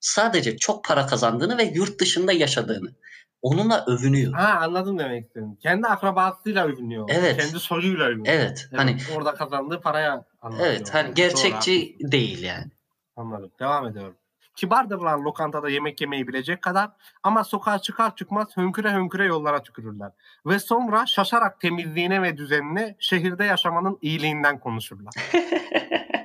Sadece 0.00 0.56
çok 0.56 0.84
para 0.84 1.06
kazandığını 1.06 1.58
ve 1.58 1.62
yurt 1.62 2.00
dışında 2.00 2.32
yaşadığını. 2.32 2.94
Onunla 3.42 3.84
övünüyor. 3.86 4.32
Ha 4.32 4.58
anladım 4.62 4.98
demek 4.98 5.26
istedim. 5.26 5.56
Kendi 5.62 5.86
akrabasıyla 5.86 6.66
övünüyor. 6.66 7.08
Evet. 7.12 7.36
Kendi 7.42 7.60
soyuyla 7.60 8.04
övünüyor. 8.06 8.34
Evet. 8.34 8.68
Evet, 8.70 8.80
Hani 8.80 8.96
orada 9.16 9.34
kazandığı 9.34 9.80
paraya 9.80 10.24
anlatıyor. 10.42 10.70
evet 10.70 10.94
hani 10.94 11.06
Doğru, 11.06 11.14
gerçekçi 11.14 11.96
değil 12.00 12.42
yani. 12.42 12.70
Anladım. 13.16 13.50
Devam 13.60 13.86
ediyorum. 13.86 14.16
Kibardırlar 14.56 15.18
lokantada 15.18 15.70
yemek 15.70 16.00
yemeyi 16.00 16.28
bilecek 16.28 16.62
kadar 16.62 16.90
ama 17.22 17.44
sokağa 17.44 17.78
çıkar 17.78 18.16
çıkmaz 18.16 18.56
hönküre 18.56 18.90
hönküre 18.90 19.24
yollara 19.24 19.62
tükürürler. 19.62 20.10
Ve 20.46 20.58
sonra 20.58 21.06
şaşarak 21.06 21.60
temizliğine 21.60 22.22
ve 22.22 22.36
düzenine 22.36 22.96
şehirde 22.98 23.44
yaşamanın 23.44 23.98
iyiliğinden 24.02 24.58
konuşurlar. 24.58 25.14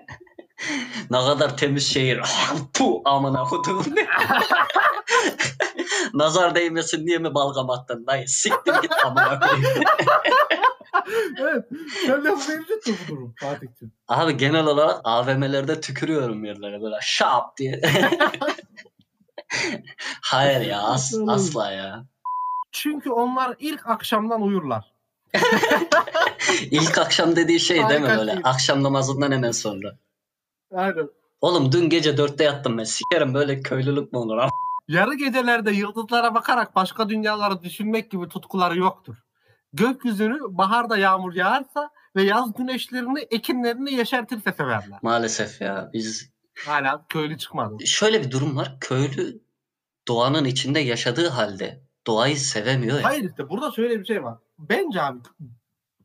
ne 1.09 1.17
kadar 1.17 1.57
temiz 1.57 1.93
şehir. 1.93 2.21
tu 2.73 3.01
amına 3.05 3.43
kodum. 3.43 3.85
Nazar 6.13 6.55
değmesin 6.55 7.07
diye 7.07 7.17
mi 7.17 7.33
balgam 7.33 7.69
attın 7.69 8.07
dayı? 8.07 8.27
Siktir 8.27 8.73
git 8.81 8.91
amına 9.05 9.39
koyayım. 9.39 9.63
evet. 11.39 11.65
Sen 12.05 12.25
de 12.25 12.29
mevcut 12.29 12.87
mu 12.87 12.93
bu 13.09 13.15
durum 13.15 13.33
Fatih'ciğim? 13.39 13.93
Abi 14.07 14.37
genel 14.37 14.65
olarak 14.65 15.01
AVM'lerde 15.03 15.81
tükürüyorum 15.81 16.45
yerlere 16.45 16.81
böyle 16.81 16.95
şap 17.01 17.57
diye. 17.57 17.81
Hayır 20.21 20.61
ya 20.61 20.81
as- 20.81 21.15
asla 21.27 21.71
ya. 21.71 22.05
Çünkü 22.71 23.09
onlar 23.09 23.55
ilk 23.59 23.87
akşamdan 23.87 24.41
uyurlar. 24.41 24.93
İlk 26.71 26.97
akşam 26.97 27.35
dediği 27.35 27.59
şey 27.59 27.89
değil 27.89 28.01
mi 28.01 28.09
böyle? 28.17 28.39
Akşam 28.43 28.83
namazından 28.83 29.31
hemen 29.31 29.51
sonra. 29.51 29.97
Aynen. 30.73 31.09
Oğlum 31.41 31.71
dün 31.71 31.89
gece 31.89 32.17
dörtte 32.17 32.43
yattım 32.43 32.77
ben. 32.77 32.83
Sikerim 32.83 33.33
böyle 33.33 33.61
köylülük 33.61 34.13
mü 34.13 34.19
olur? 34.19 34.49
Yarı 34.87 35.13
gecelerde 35.15 35.71
yıldızlara 35.71 36.35
bakarak 36.35 36.75
başka 36.75 37.09
dünyaları 37.09 37.61
düşünmek 37.63 38.11
gibi 38.11 38.27
tutkuları 38.27 38.77
yoktur. 38.77 39.15
Gökyüzünü 39.73 40.39
baharda 40.49 40.97
yağmur 40.97 41.33
yağarsa 41.33 41.89
ve 42.15 42.23
yaz 42.23 42.53
güneşlerini 42.53 43.19
ekinlerini 43.19 43.93
yeşertirse 43.93 44.51
severler. 44.53 44.99
Maalesef 45.01 45.61
ya. 45.61 45.89
Biz 45.93 46.31
Hala 46.65 47.05
köylü 47.09 47.37
çıkmadı. 47.37 47.87
şöyle 47.87 48.23
bir 48.23 48.31
durum 48.31 48.57
var. 48.57 48.77
Köylü 48.81 49.41
doğanın 50.07 50.45
içinde 50.45 50.79
yaşadığı 50.79 51.27
halde 51.29 51.81
doğayı 52.07 52.37
sevemiyor 52.37 52.97
ya. 52.97 53.03
Hayır 53.03 53.29
işte 53.29 53.49
burada 53.49 53.71
şöyle 53.71 53.99
bir 53.99 54.05
şey 54.05 54.23
var. 54.23 54.37
Bence 54.59 55.01
abi 55.01 55.19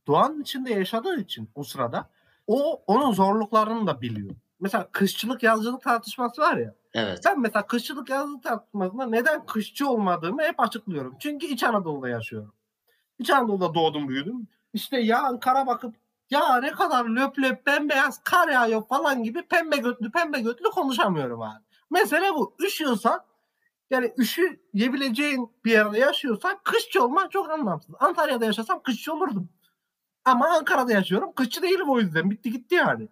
doğanın 0.06 0.42
içinde 0.42 0.72
yaşadığı 0.72 1.20
için 1.20 1.50
o 1.54 1.64
sırada 1.64 2.10
o 2.46 2.82
onun 2.86 3.12
zorluklarını 3.12 3.86
da 3.86 4.00
biliyor. 4.00 4.30
Mesela 4.62 4.88
kışçılık 4.92 5.42
yazcılık 5.42 5.82
tartışması 5.82 6.40
var 6.42 6.56
ya. 6.56 6.74
Evet. 6.94 7.20
Ben 7.26 7.40
mesela 7.40 7.66
kışçılık 7.66 8.10
yazcılık 8.10 8.42
tartışmasında 8.42 9.06
neden 9.06 9.46
kışçı 9.46 9.88
olmadığımı 9.88 10.42
hep 10.42 10.60
açıklıyorum. 10.60 11.16
Çünkü 11.18 11.46
İç 11.46 11.62
Anadolu'da 11.62 12.08
yaşıyorum. 12.08 12.52
İç 13.18 13.30
Anadolu'da 13.30 13.74
doğdum 13.74 14.08
büyüdüm. 14.08 14.48
İşte 14.72 15.00
ya 15.00 15.22
Ankara 15.22 15.66
bakıp 15.66 15.94
ya 16.30 16.60
ne 16.60 16.72
kadar 16.72 17.04
löp 17.04 17.38
löp 17.38 17.66
bembeyaz 17.66 18.22
kar 18.24 18.48
yağıyor 18.48 18.86
falan 18.86 19.22
gibi 19.22 19.42
pembe 19.42 19.76
götlü 19.76 20.10
pembe 20.10 20.40
götlü 20.40 20.70
konuşamıyorum 20.70 21.42
abi. 21.42 21.62
Mesele 21.90 22.34
bu. 22.34 22.54
Üşüyorsan 22.60 23.20
yani 23.90 24.12
üşüyebileceğin 24.18 25.50
bir 25.64 25.70
yerde 25.70 25.98
yaşıyorsan 25.98 26.58
kışçı 26.64 27.04
olman 27.04 27.28
çok 27.28 27.50
anlamsız. 27.50 27.94
Antalya'da 28.00 28.44
yaşasam 28.44 28.82
kışçı 28.82 29.14
olurdum. 29.14 29.48
Ama 30.24 30.48
Ankara'da 30.48 30.92
yaşıyorum. 30.92 31.32
Kışçı 31.32 31.62
değilim 31.62 31.90
o 31.90 32.00
yüzden. 32.00 32.30
Bitti 32.30 32.52
gitti 32.52 32.74
yani. 32.74 33.08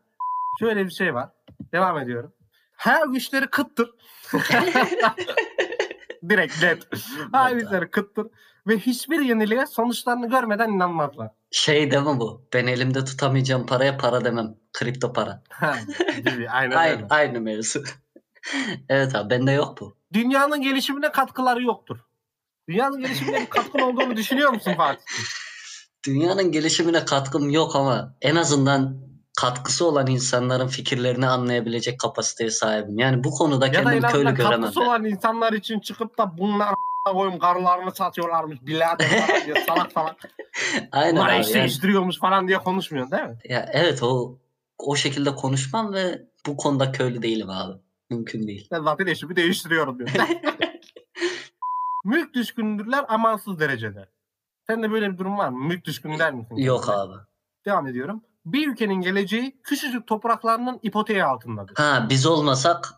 Şöyle 0.58 0.84
bir 0.84 0.90
şey 0.90 1.14
var. 1.14 1.28
Devam 1.72 1.98
ediyorum. 1.98 2.32
Her 2.76 3.06
güçleri 3.06 3.46
kıttır. 3.46 3.90
Direkt 6.28 6.62
net. 6.62 6.88
Her 7.32 7.52
güçleri 7.52 7.90
kıttır. 7.90 8.26
Ve 8.66 8.78
hiçbir 8.78 9.20
yeniliğe 9.20 9.66
sonuçlarını 9.66 10.28
görmeden 10.28 10.68
inanmazlar. 10.68 11.30
Şey 11.50 11.90
deme 11.90 12.20
bu. 12.20 12.46
Ben 12.52 12.66
elimde 12.66 13.04
tutamayacağım 13.04 13.66
paraya 13.66 13.96
para 13.96 14.24
demem. 14.24 14.54
Kripto 14.72 15.12
para. 15.12 15.42
gibi. 16.16 16.50
Aynen 16.50 16.76
Aynı, 16.76 17.06
aynı 17.10 17.40
mevzu. 17.40 17.82
evet 18.88 19.14
abi 19.14 19.30
bende 19.30 19.52
yok 19.52 19.80
bu. 19.80 19.96
Dünyanın 20.12 20.62
gelişimine 20.62 21.12
katkıları 21.12 21.62
yoktur. 21.62 21.98
Dünyanın 22.68 23.00
gelişimine 23.00 23.40
bir 23.40 23.50
katkın 23.50 23.78
olduğunu 23.78 24.16
düşünüyor 24.16 24.50
musun 24.50 24.74
Fatih? 24.76 25.04
Dünyanın 26.06 26.52
gelişimine 26.52 27.04
katkım 27.04 27.50
yok 27.50 27.76
ama 27.76 28.16
en 28.20 28.36
azından 28.36 29.09
katkısı 29.40 29.86
olan 29.86 30.06
insanların 30.06 30.66
fikirlerini 30.66 31.26
anlayabilecek 31.26 32.00
kapasiteye 32.00 32.50
sahibim. 32.50 32.98
Yani 32.98 33.24
bu 33.24 33.30
konuda 33.30 33.66
Ya 33.66 33.72
kendimi 33.72 34.00
köylü 34.00 34.34
göremem. 34.34 34.60
katkısı 34.60 34.80
olan 34.80 35.04
insanlar 35.04 35.52
için 35.52 35.80
çıkıp 35.80 36.18
da 36.18 36.38
bunlar 36.38 36.74
koyayım 37.06 37.38
karılarını 37.38 37.92
satıyorlarmış 37.92 38.66
birader 38.66 39.08
falan 39.08 39.44
diye 39.46 39.64
salak 39.68 39.92
salak. 39.92 40.16
Aynen 40.92 41.16
Bunlar 41.16 41.28
abi. 41.32 41.40
eş 41.40 41.46
yani. 41.48 41.54
değiştiriyormuş 41.54 42.18
falan 42.18 42.48
diye 42.48 42.58
konuşmuyorsun 42.58 43.12
değil 43.12 43.22
mi? 43.28 43.38
Ya 43.48 43.68
evet 43.72 44.02
o 44.02 44.38
o 44.78 44.96
şekilde 44.96 45.34
konuşmam 45.34 45.92
ve 45.94 46.22
bu 46.46 46.56
konuda 46.56 46.92
köylü 46.92 47.22
değilim 47.22 47.50
abi. 47.50 47.78
Mümkün 48.10 48.46
değil. 48.46 48.68
Ben 48.72 48.82
zaten 48.82 49.06
eşimi 49.06 49.36
değiştiriyorum 49.36 49.98
diyor. 49.98 50.10
Mülk 52.04 52.34
düşkündürler 52.34 53.04
amansız 53.08 53.60
derecede. 53.60 54.08
Sende 54.66 54.90
böyle 54.90 55.12
bir 55.12 55.18
durum 55.18 55.38
var 55.38 55.48
mı? 55.48 55.58
Mülk 55.68 55.84
düşkün 55.84 56.18
der 56.18 56.32
misin? 56.34 56.56
Yok 56.56 56.88
abi. 56.88 57.14
Devam 57.66 57.86
ediyorum. 57.86 58.22
Bir 58.46 58.68
ülkenin 58.68 59.00
geleceği 59.00 59.60
küçücük 59.62 60.06
topraklarının 60.06 60.80
ipoteği 60.82 61.24
altındadır. 61.24 61.74
Ha 61.76 62.06
biz 62.10 62.26
olmasak 62.26 62.94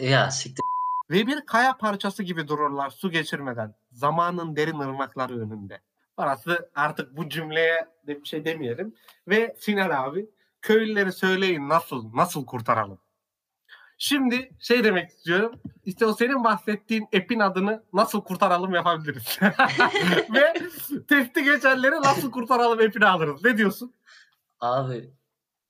ya 0.00 0.30
siktir. 0.30 0.62
Ve 1.10 1.26
bir 1.26 1.46
kaya 1.46 1.76
parçası 1.76 2.22
gibi 2.22 2.48
dururlar 2.48 2.90
su 2.90 3.10
geçirmeden. 3.10 3.74
Zamanın 3.92 4.56
derin 4.56 4.78
ırmakları 4.78 5.40
önünde. 5.40 5.80
Orası 6.16 6.70
artık 6.74 7.16
bu 7.16 7.28
cümleye 7.28 7.88
de 8.06 8.20
bir 8.20 8.28
şey 8.28 8.44
demeyelim. 8.44 8.94
Ve 9.28 9.56
final 9.60 10.04
abi 10.04 10.30
köylüleri 10.62 11.12
söyleyin 11.12 11.68
nasıl 11.68 12.16
nasıl 12.16 12.46
kurtaralım. 12.46 12.98
Şimdi 13.98 14.50
şey 14.60 14.84
demek 14.84 15.10
istiyorum. 15.10 15.60
İşte 15.84 16.06
o 16.06 16.14
senin 16.14 16.44
bahsettiğin 16.44 17.02
app'in 17.02 17.40
adını 17.40 17.82
nasıl 17.92 18.20
kurtaralım 18.20 18.74
yapabiliriz. 18.74 19.38
Ve 20.34 20.54
testi 21.08 21.44
geçenleri 21.44 21.94
nasıl 21.94 22.30
kurtaralım 22.30 22.78
app'ini 22.78 23.06
alırız. 23.06 23.44
Ne 23.44 23.58
diyorsun? 23.58 23.94
Abi 24.60 25.10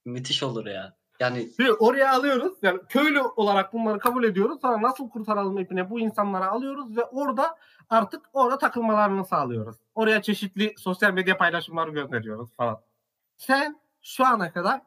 müthiş 0.05 0.43
olur 0.43 0.67
ya. 0.67 0.97
Yani 1.21 1.49
Şimdi 1.57 1.73
oraya 1.73 2.13
alıyoruz. 2.13 2.53
Yani 2.63 2.81
köylü 2.89 3.21
olarak 3.21 3.73
bunları 3.73 3.99
kabul 3.99 4.25
ediyoruz. 4.25 4.59
Sonra 4.63 4.83
nasıl 4.83 5.11
kurtaralım 5.11 5.59
ipine 5.59 5.91
bu 5.91 6.01
insanları 6.01 6.51
alıyoruz 6.51 6.97
ve 6.97 7.05
orada 7.05 7.57
artık 7.91 8.23
orada 8.33 8.59
takılmalarını 8.59 9.25
sağlıyoruz. 9.25 9.77
Oraya 9.95 10.23
çeşitli 10.23 10.75
sosyal 10.79 11.13
medya 11.13 11.39
paylaşımları 11.39 11.91
gönderiyoruz 11.91 12.51
falan. 12.57 12.81
Sen 13.37 13.81
şu 14.03 14.27
ana 14.27 14.53
kadar 14.53 14.81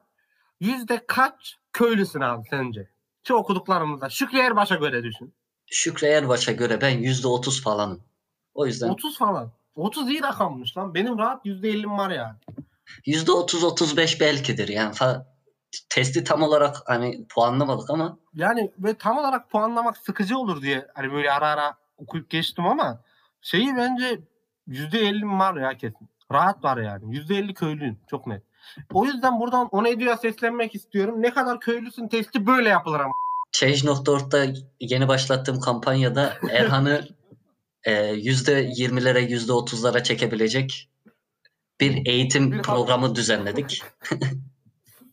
yüzde 0.59 1.03
kaç 1.07 1.57
köylüsün 1.73 2.21
abi 2.21 2.47
sence? 2.49 2.89
Şu 3.27 3.33
okuduklarımızda. 3.33 4.09
Şükrü 4.09 4.37
Erbaş'a 4.39 4.75
göre 4.75 5.03
düşün. 5.03 5.33
Şükrü 5.65 6.07
Erbaş'a 6.07 6.51
göre 6.51 6.81
ben 6.81 6.97
yüzde 6.97 7.27
otuz 7.27 7.63
falanım. 7.63 8.03
O 8.53 8.65
yüzden 8.65 8.89
30 8.89 9.17
falan. 9.17 9.51
30 9.75 10.09
iyi 10.09 10.23
rakammış 10.23 10.77
lan. 10.77 10.93
Benim 10.93 11.17
rahat 11.17 11.45
yüzde 11.45 11.71
50'm 11.71 11.97
var 11.97 12.09
yani. 12.09 12.35
Yüzde 13.05 13.31
otuz 13.31 13.63
otuz 13.63 13.97
beş 13.97 14.21
belkidir 14.21 14.67
yani. 14.67 14.93
Fa- 14.93 15.25
testi 15.89 16.23
tam 16.23 16.43
olarak 16.43 16.75
hani 16.85 17.25
puanlamadık 17.27 17.89
ama 17.89 18.17
Yani 18.33 18.71
ve 18.79 18.93
tam 18.93 19.17
olarak 19.17 19.49
puanlamak 19.49 19.97
sıkıcı 19.97 20.37
olur 20.37 20.61
diye 20.61 20.87
hani 20.95 21.11
böyle 21.11 21.31
ara 21.31 21.47
ara 21.47 21.73
okuyup 21.97 22.29
geçtim 22.29 22.65
ama 22.65 23.01
şeyi 23.41 23.75
bence 23.77 24.19
%50 24.67 25.39
var 25.39 25.61
ya 25.61 25.77
kesin. 25.77 26.09
Rahat 26.31 26.63
var 26.63 26.77
yani. 26.77 27.17
%50 27.17 27.53
köylüyüm. 27.53 27.99
Çok 28.09 28.27
net. 28.27 28.43
O 28.93 29.05
yüzden 29.05 29.39
buradan 29.39 29.67
Onedio'ya 29.67 30.17
seslenmek 30.17 30.75
istiyorum. 30.75 31.21
Ne 31.21 31.33
kadar 31.33 31.59
köylüsün 31.59 32.07
testi 32.07 32.47
böyle 32.47 32.69
yapılır 32.69 32.99
ama. 32.99 33.13
Change.org'da 33.51 34.45
yeni 34.79 35.07
başlattığım 35.07 35.59
kampanyada 35.59 36.33
Erhan'ı 36.51 37.07
e, 37.83 38.05
yüzde 38.05 38.69
yirmilere 38.75 39.21
yüzde 39.21 39.53
otuzlara 39.53 40.03
çekebilecek 40.03 40.88
bir 41.79 42.05
eğitim 42.05 42.61
programı 42.61 43.15
düzenledik. 43.15 43.83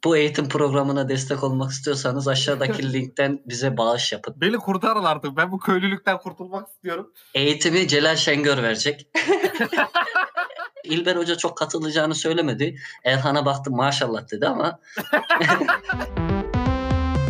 Bu 0.04 0.16
eğitim 0.16 0.48
programına 0.48 1.08
destek 1.08 1.44
olmak 1.44 1.70
istiyorsanız 1.70 2.28
aşağıdaki 2.28 2.92
linkten 2.92 3.42
bize 3.46 3.76
bağış 3.76 4.12
yapın. 4.12 4.34
Beni 4.36 4.56
kurtarın 4.56 5.04
artık. 5.04 5.36
Ben 5.36 5.52
bu 5.52 5.58
köylülükten 5.58 6.18
kurtulmak 6.18 6.68
istiyorum. 6.68 7.12
Eğitimi 7.34 7.88
Celal 7.88 8.16
Şengör 8.16 8.62
verecek. 8.62 9.08
İlber 10.84 11.16
Hoca 11.16 11.36
çok 11.36 11.58
katılacağını 11.58 12.14
söylemedi. 12.14 12.76
Erhan'a 13.04 13.46
baktım 13.46 13.76
maşallah 13.76 14.30
dedi 14.30 14.46
ama 14.46 14.80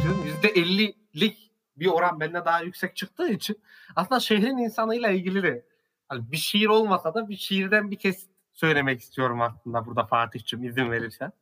Diyorum 0.03 0.26
%50'lik 0.43 1.51
bir 1.76 1.87
oran 1.87 2.20
bende 2.20 2.45
daha 2.45 2.61
yüksek 2.61 2.97
çıktığı 2.97 3.28
için 3.28 3.62
aslında 3.97 4.20
şehrin 4.20 4.59
insanıyla 4.59 5.11
ilgili 5.11 5.43
de 5.43 5.66
hani 6.09 6.32
bir 6.32 6.37
şiir 6.37 6.66
olmasa 6.66 7.14
da 7.14 7.28
bir 7.28 7.37
şiirden 7.37 7.91
bir 7.91 7.99
kesit 7.99 8.36
söylemek 8.57 9.01
istiyorum 9.01 9.41
aslında 9.41 9.87
burada 9.87 10.05
Fatih'cim 10.07 10.65
izin 10.65 10.91
verirsen. 10.91 11.33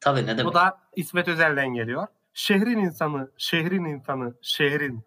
tabii 0.00 0.22
ne 0.22 0.26
demek. 0.26 0.44
Bu 0.44 0.54
da 0.54 0.78
İsmet 0.96 1.28
Özel'den 1.28 1.74
geliyor. 1.74 2.06
Şehrin 2.34 2.78
insanı, 2.78 3.30
şehrin 3.38 3.84
insanı, 3.84 4.34
şehrin. 4.42 5.04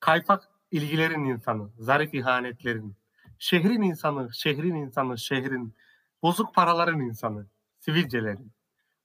Kaypak 0.00 0.48
ilgilerin 0.70 1.24
insanı, 1.24 1.68
zarif 1.78 2.14
ihanetlerin. 2.14 2.96
Şehrin 3.38 3.82
insanı, 3.82 4.32
şehrin 4.32 4.74
insanı, 4.74 5.18
şehrin. 5.18 5.74
Bozuk 6.22 6.54
paraların 6.54 7.00
insanı, 7.00 7.46
sivilcelerin. 7.80 8.52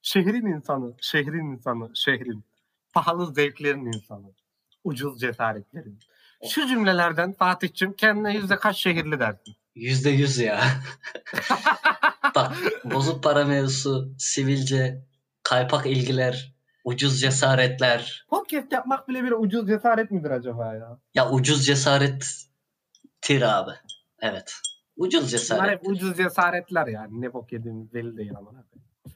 Şehrin 0.01 0.45
insanı, 0.45 0.93
şehrin 1.01 1.51
insanı, 1.51 1.95
şehrin. 1.95 2.43
Pahalı 2.93 3.33
zevklerin 3.33 3.85
insanı, 3.85 4.31
ucuz 4.83 5.19
cesaretlerin. 5.19 5.99
Şu 6.49 6.67
cümlelerden 6.67 7.33
Fatih'cim 7.33 7.93
kendine 7.93 8.33
yüzde 8.33 8.55
kaç 8.55 8.77
şehirli 8.77 9.19
dersin? 9.19 9.55
Yüzde 9.79 10.09
yüz 10.09 10.37
ya. 10.37 10.61
Bak 12.35 12.51
bozuk 12.83 13.23
para 13.23 13.45
mevzusu, 13.45 14.13
sivilce, 14.17 15.03
kaypak 15.43 15.85
ilgiler, 15.85 16.53
ucuz 16.83 17.21
cesaretler. 17.21 18.25
Podcast 18.29 18.71
yapmak 18.71 19.07
bile 19.07 19.23
bir 19.23 19.31
ucuz 19.31 19.67
cesaret 19.67 20.11
midir 20.11 20.31
acaba 20.31 20.75
ya? 20.75 20.99
Ya 21.13 21.31
ucuz 21.31 21.65
cesaret 21.65 22.25
tir 23.21 23.41
abi. 23.41 23.71
Evet. 24.21 24.53
Ucuz 24.97 25.21
Bunlar 25.21 25.29
cesaret. 25.29 25.71
hep 25.71 25.87
ucuz 25.87 26.17
cesaretler 26.17 26.87
yani. 26.87 27.21
Ne 27.21 27.33
bok 27.33 27.51
yediğimiz 27.51 27.93
belli 27.93 28.17
değil 28.17 28.31
ama. 28.37 28.51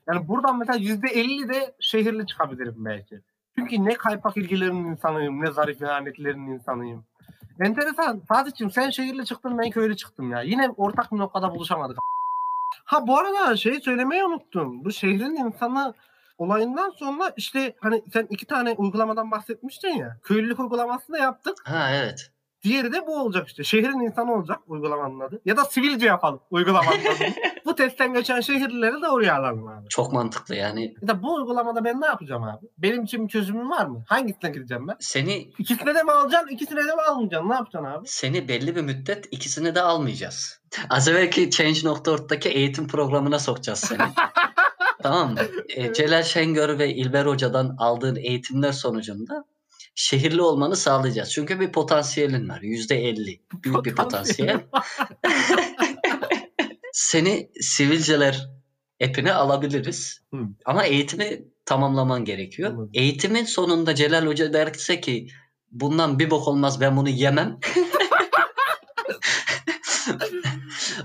Yani 0.07 0.27
buradan 0.27 0.59
mesela 0.59 0.77
yüzde 0.77 1.07
elli 1.07 1.49
de 1.49 1.75
şehirli 1.79 2.27
çıkabilirim 2.27 2.85
belki. 2.85 3.21
Çünkü 3.57 3.85
ne 3.85 3.93
kaypak 3.93 4.37
ilgilerinin 4.37 4.85
insanıyım, 4.85 5.41
ne 5.41 5.51
zarif 5.51 5.81
ihanetlerinin 5.81 6.51
insanıyım. 6.51 7.05
Enteresan. 7.59 8.19
Fatih'cim 8.19 8.71
sen 8.71 8.89
şehirli 8.89 9.25
çıktın, 9.25 9.57
ben 9.57 9.69
köylü 9.69 9.97
çıktım 9.97 10.31
ya. 10.31 10.41
Yine 10.41 10.69
ortak 10.69 11.11
bir 11.11 11.17
noktada 11.17 11.51
buluşamadık. 11.55 11.97
Ha 12.85 13.07
bu 13.07 13.17
arada 13.17 13.57
şey 13.57 13.81
söylemeyi 13.81 14.23
unuttum. 14.23 14.85
Bu 14.85 14.91
şehrin 14.91 15.35
insanı 15.35 15.93
olayından 16.37 16.89
sonra 16.89 17.33
işte 17.37 17.75
hani 17.79 18.03
sen 18.13 18.27
iki 18.29 18.45
tane 18.45 18.71
uygulamadan 18.71 19.31
bahsetmiştin 19.31 19.89
ya. 19.89 20.17
Köylülük 20.23 20.59
uygulamasını 20.59 21.17
yaptık. 21.17 21.53
Ha 21.63 21.89
evet. 21.91 22.31
Diğeri 22.63 22.93
de 22.93 23.07
bu 23.07 23.21
olacak 23.21 23.47
işte. 23.47 23.63
Şehrin 23.63 23.99
insanı 23.99 24.33
olacak 24.33 24.59
uygulamanın 24.67 25.19
adı. 25.19 25.41
Ya 25.45 25.57
da 25.57 25.65
sivilce 25.65 26.05
yapalım 26.05 26.39
uygulamanın 26.51 26.99
adı. 27.15 27.33
bu 27.65 27.75
testten 27.75 28.13
geçen 28.13 28.41
şehirlileri 28.41 29.01
de 29.01 29.07
oraya 29.07 29.35
alalım 29.35 29.67
abi. 29.67 29.89
Çok 29.89 30.13
mantıklı 30.13 30.55
yani. 30.55 30.95
Ya 31.01 31.07
da 31.07 31.23
bu 31.23 31.35
uygulamada 31.35 31.83
ben 31.83 32.01
ne 32.01 32.05
yapacağım 32.05 32.43
abi? 32.43 32.65
Benim 32.77 33.03
için 33.03 33.23
bir 33.23 33.29
çözümüm 33.31 33.69
var 33.69 33.85
mı? 33.85 34.03
Hangisine 34.07 34.51
gideceğim 34.51 34.87
ben? 34.87 34.95
Seni 34.99 35.37
İkisine 35.57 35.95
de 35.95 36.03
mi 36.03 36.11
alacaksın? 36.11 36.49
İkisine 36.49 36.79
de 36.79 36.95
mi 36.95 37.01
almayacaksın? 37.09 37.49
Ne 37.49 37.53
yapacaksın 37.53 37.89
abi? 37.89 38.07
seni 38.07 38.47
belli 38.47 38.75
bir 38.75 38.81
müddet 38.81 39.27
ikisini 39.31 39.75
de 39.75 39.81
almayacağız. 39.81 40.59
Az 40.89 41.07
evvelki 41.07 41.49
Change.org'daki 41.51 42.49
eğitim 42.49 42.87
programına 42.87 43.39
sokacağız 43.39 43.79
seni. 43.79 44.03
tamam 45.03 45.33
mı? 45.33 45.39
E, 45.69 45.93
Celal 45.93 46.23
Şengör 46.23 46.79
ve 46.79 46.93
İlber 46.95 47.25
Hoca'dan 47.25 47.75
aldığın 47.79 48.15
eğitimler 48.15 48.71
sonucunda 48.71 49.45
şehirli 49.95 50.41
olmanı 50.41 50.75
sağlayacağız. 50.75 51.31
Çünkü 51.31 51.59
bir 51.59 51.71
potansiyelin 51.71 52.49
var. 52.49 52.61
Yüzde 52.61 52.95
elli. 52.95 53.41
Büyük 53.63 53.85
bir 53.85 53.95
potansiyel. 53.95 54.61
Seni 56.93 57.49
sivilceler 57.61 58.49
app'ine 59.03 59.33
alabiliriz. 59.33 60.21
Hı. 60.33 60.37
Ama 60.65 60.83
eğitimi 60.83 61.41
tamamlaman 61.65 62.25
gerekiyor. 62.25 62.69
Anladım. 62.69 62.89
Eğitimin 62.93 63.45
sonunda 63.45 63.95
Celal 63.95 64.25
Hoca 64.25 64.53
derse 64.53 65.01
ki 65.01 65.27
bundan 65.71 66.19
bir 66.19 66.29
bok 66.29 66.47
olmaz 66.47 66.81
ben 66.81 66.97
bunu 66.97 67.09
yemem. 67.09 67.59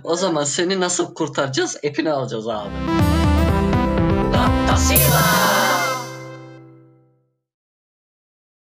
o 0.04 0.16
zaman 0.16 0.44
seni 0.44 0.80
nasıl 0.80 1.14
kurtaracağız? 1.14 1.76
App'ini 1.76 2.10
alacağız 2.10 2.48
abi. 2.48 2.74
Da! 4.32 4.68